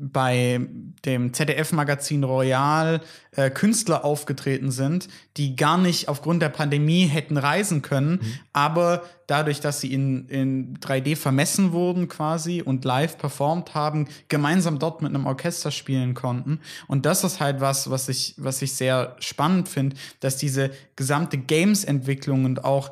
[0.01, 0.61] bei
[1.03, 7.81] dem ZDF-Magazin Royal äh, Künstler aufgetreten sind, die gar nicht aufgrund der Pandemie hätten reisen
[7.81, 8.21] können,
[8.53, 14.79] aber dadurch, dass sie in, in 3D vermessen wurden quasi und live performt haben, gemeinsam
[14.79, 16.61] dort mit einem Orchester spielen konnten.
[16.87, 21.37] Und das ist halt was, was ich, was ich sehr spannend finde, dass diese gesamte
[21.37, 22.89] Games-Entwicklung und auch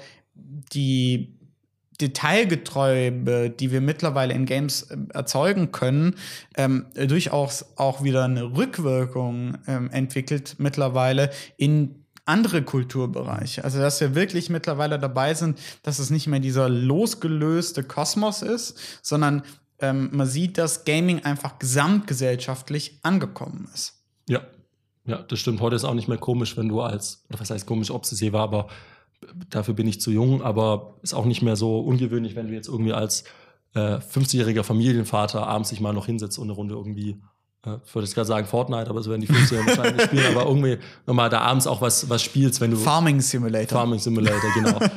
[0.74, 1.37] die
[2.02, 6.16] Detailgetreue, die wir mittlerweile in Games äh, erzeugen können,
[6.56, 13.64] ähm, durchaus auch wieder eine Rückwirkung ähm, entwickelt mittlerweile in andere Kulturbereiche.
[13.64, 18.78] Also, dass wir wirklich mittlerweile dabei sind, dass es nicht mehr dieser losgelöste Kosmos ist,
[19.02, 19.44] sondern
[19.80, 24.04] ähm, man sieht, dass Gaming einfach gesamtgesellschaftlich angekommen ist.
[24.28, 24.42] Ja,
[25.06, 25.62] ja, das stimmt.
[25.62, 28.20] Heute ist auch nicht mehr komisch, wenn du als, oder was heißt komisch, ob es
[28.20, 28.68] je war, aber
[29.50, 32.68] dafür bin ich zu jung, aber ist auch nicht mehr so ungewöhnlich, wenn du jetzt
[32.68, 33.24] irgendwie als
[33.74, 37.22] äh, 50-jähriger Familienvater abends sich mal noch hinsetzt und eine Runde irgendwie,
[37.66, 40.48] äh, ich würde jetzt gerade sagen Fortnite, aber so werden die 50-Jährigen wahrscheinlich spielen, aber
[40.48, 43.80] irgendwie nochmal da abends auch was, was spielst, wenn du Farming Simulator.
[43.80, 44.80] Farming Simulator, genau.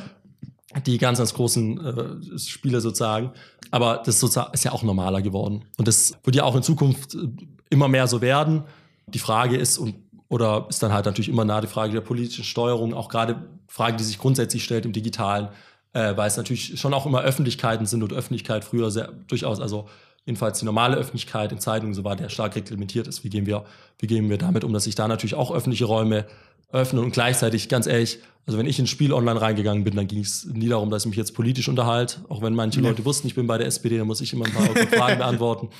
[0.85, 3.31] Die ganz, ganz großen äh, Spiele sozusagen.
[3.71, 5.65] Aber das ist ja auch normaler geworden.
[5.77, 7.27] Und das wird ja auch in Zukunft äh,
[7.69, 8.63] immer mehr so werden.
[9.07, 9.95] Die Frage ist, und,
[10.31, 13.97] oder ist dann halt natürlich immer nah die Frage der politischen Steuerung, auch gerade Frage,
[13.97, 15.49] die sich grundsätzlich stellt im Digitalen,
[15.91, 19.89] äh, weil es natürlich schon auch immer Öffentlichkeiten sind und Öffentlichkeit früher sehr durchaus, also
[20.25, 23.25] jedenfalls die normale Öffentlichkeit in Zeitungen so war, der stark reglementiert ist.
[23.25, 23.65] Wie gehen wir,
[23.99, 26.25] wie gehen wir damit um, dass sich da natürlich auch öffentliche Räume
[26.71, 30.21] öffnen und gleichzeitig, ganz ehrlich, also wenn ich ins Spiel online reingegangen bin, dann ging
[30.21, 32.87] es nie darum, dass ich mich jetzt politisch unterhalte, auch wenn manche Nee.
[32.87, 34.63] Leute wussten, ich bin bei der SPD, dann muss ich immer ein paar
[34.97, 35.71] Fragen beantworten.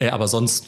[0.00, 0.66] Äh, aber sonst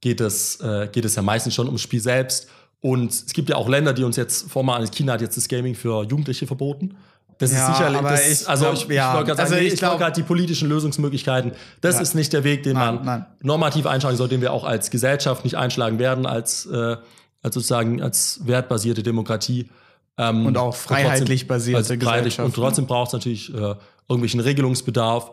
[0.00, 2.48] geht es, äh, geht es ja meistens schon ums Spiel selbst.
[2.80, 5.74] Und es gibt ja auch Länder, die uns jetzt, formal, China hat jetzt das Gaming
[5.74, 6.96] für Jugendliche verboten.
[7.38, 9.12] Das Ja, ist sicherlich, das, ich also glaub, ich, ich ja.
[9.14, 12.00] wollte gerade sagen, Also nee, ich ich wollte glaub- gerade die politischen Lösungsmöglichkeiten, das Ja.
[12.02, 13.26] ist nicht der Weg, den Nein, man nein.
[13.42, 16.96] normativ einschlagen soll, den wir auch als Gesellschaft nicht einschlagen werden, als, äh,
[17.42, 19.68] als sozusagen als wertbasierte Demokratie.
[20.16, 23.74] Ähm, Und auch freiheitlich trotzdem- basierte als freiheitlich- Gesellschaft, Und trotzdem braucht es natürlich äh,
[24.08, 25.30] irgendwelchen Regelungsbedarf,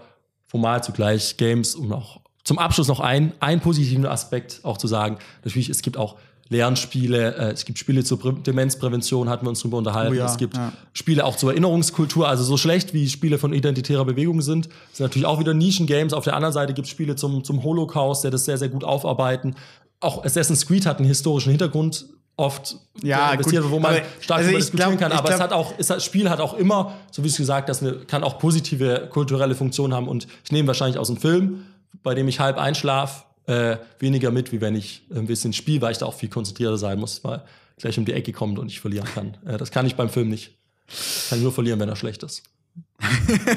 [0.47, 5.17] formal zugleich Games, um auch zum Abschluss noch ein, einen positiven Aspekt auch zu sagen.
[5.43, 6.15] Natürlich, es gibt auch
[6.49, 10.13] Lernspiele, äh, es gibt Spiele zur Prä Demenzprävention, hatten wir uns drüber unterhalten.
[10.13, 10.71] Oh ja, es gibt ja.
[10.91, 15.25] Spiele auch zur Erinnerungskultur, also so schlecht wie Spiele von identitärer Bewegung sind, sind natürlich
[15.25, 16.13] auch wieder Nischen-Games.
[16.13, 18.83] Auf der anderen Seite gibt es Spiele zum, zum Holocaust, der das sehr, sehr gut
[18.83, 19.55] aufarbeiten.
[19.99, 24.03] Auch Assassin's Creed hat einen historischen Hintergrund, oft Ja, investiert gut, wird, wo man aber-
[24.19, 25.17] stark also diskutieren glaub- kann.
[25.17, 27.37] Aber es glaub- hat auch, es hat, das Spiel hat auch immer, so wie es
[27.37, 30.07] gesagt, das eine, kann auch positive kulturelle Funktionen haben.
[30.07, 31.63] Und ich nehme wahrscheinlich aus dem Film,
[32.01, 35.91] bei dem ich halb einschlaf, äh, weniger mit, wie wenn ich ein bisschen spiele, weil
[35.91, 37.41] ich da auch viel konzentrierter sein muss, weil
[37.77, 39.37] gleich um die Ecke kommt und ich verlieren kann.
[39.45, 40.57] Äh, das kann ich beim Film nicht.
[40.87, 42.43] Ich kann nur verlieren, wenn er schlecht ist.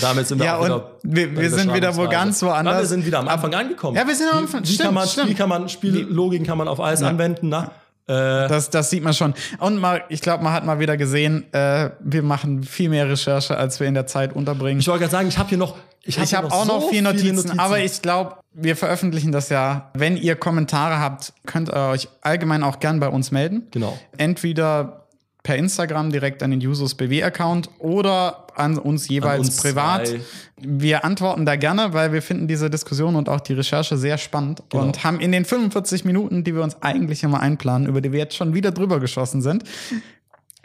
[0.00, 0.96] Damit sind wir Ja, wieder.
[1.02, 2.74] wir- wir sind wieder wo ganz woanders.
[2.74, 3.96] Ja, wir sind wieder am Anfang angekommen.
[3.96, 4.62] Ja, wir sind am Wie- Anfang.
[4.62, 5.28] Wie, Stimmt, kann man, stimmt.
[5.30, 7.48] wie kann man Spiellogiken kann man auf alles anwenden?
[7.48, 7.70] Na?
[8.10, 9.34] Äh, Das, das sieht man schon.
[9.58, 13.56] Und mal, ich glaube, man hat mal wieder gesehen, äh, wir machen viel mehr Recherche,
[13.56, 14.80] als wir in der Zeit unterbringen.
[14.80, 15.76] ich wollte gerade sagen, ich habe hier noch.
[16.02, 19.50] Ich habe habe auch noch so vier viele Notizen, aber ich glaube, wir veröffentlichen das
[19.50, 19.90] ja.
[19.94, 23.68] Wenn ihr Kommentare habt, könnt ihr euch allgemein auch gern bei uns melden.
[23.70, 23.98] Genau.
[24.16, 24.99] Entweder
[25.42, 30.08] per Instagram direkt an den Jusos BW-Account oder an uns jeweils uns privat.
[30.08, 30.20] zwei.
[30.62, 34.62] Wir antworten da gerne, weil wir finden diese Diskussion und auch die Recherche sehr spannend
[34.68, 34.84] Genau.
[34.84, 38.18] und haben in den 45 Minuten, die wir uns eigentlich immer einplanen, über die wir
[38.18, 39.64] jetzt schon wieder drüber geschossen sind,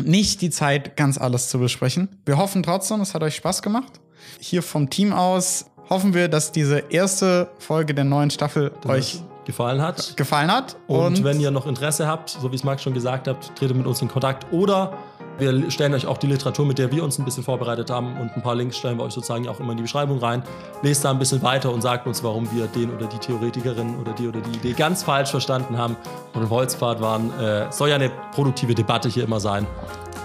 [0.03, 2.09] nicht die Zeit, ganz alles zu besprechen.
[2.25, 3.93] Wir hoffen trotzdem, es hat euch Spaß gemacht.
[4.39, 9.81] Hier vom Team aus hoffen wir, dass diese erste Folge der neuen Staffel euch gefallen
[9.81, 10.17] hat.
[10.17, 10.75] gefallen hat.
[10.87, 13.85] Und, wenn ihr noch Interesse habt, so wie es Max schon gesagt hat, tretet mit
[13.85, 14.45] uns in Kontakt.
[14.51, 14.93] Oder
[15.37, 18.17] wir stellen euch auch die Literatur, mit der wir uns ein bisschen vorbereitet haben.
[18.19, 20.43] Und ein paar Links stellen wir euch sozusagen auch immer in die Beschreibung rein.
[20.81, 24.13] Lest da ein bisschen weiter und sagt uns, warum wir den oder die Theoretikerin oder
[24.13, 25.97] die oder die Idee ganz falsch verstanden haben
[26.33, 27.37] und im Holzpfad waren.
[27.39, 29.67] Äh, soll ja eine produktive Debatte hier immer sein.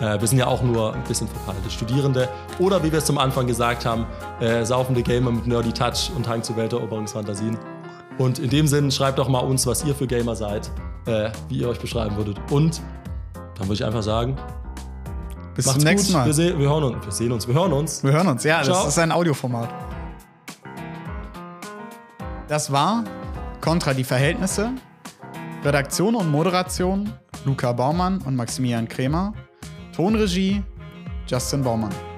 [0.00, 2.28] Äh, wir sind ja auch nur ein bisschen verpeilte Studierende.
[2.58, 4.06] Oder wie wir es zum Anfang gesagt haben,
[4.40, 7.58] äh, saufende Gamer mit Nerdy Touch und Hang zu Welteroberungsfantasien.
[8.20, 10.70] Und in dem Sinn, schreibt doch mal uns, was ihr für Gamer seid,
[11.06, 12.36] äh, wie ihr euch beschreiben würdet.
[12.50, 12.82] Und
[13.32, 14.36] dann würde ich einfach sagen,
[15.54, 16.20] bis zum nächsten gut.
[16.20, 16.26] Mal.
[16.26, 17.06] Wir, se wir hören uns.
[17.06, 17.48] Wir sehen uns.
[17.48, 18.04] Wir hören uns.
[18.04, 18.44] Wir hören uns.
[18.44, 18.74] Ja, Ciao.
[18.74, 19.70] das ist ein Audioformat.
[22.46, 23.04] Das war
[23.62, 24.72] Contra die Verhältnisse.
[25.64, 27.10] Redaktion und Moderation
[27.46, 29.32] Luca Baumann und Maximilian Kremer.
[29.96, 30.62] Tonregie
[31.26, 32.09] Justin Baumann.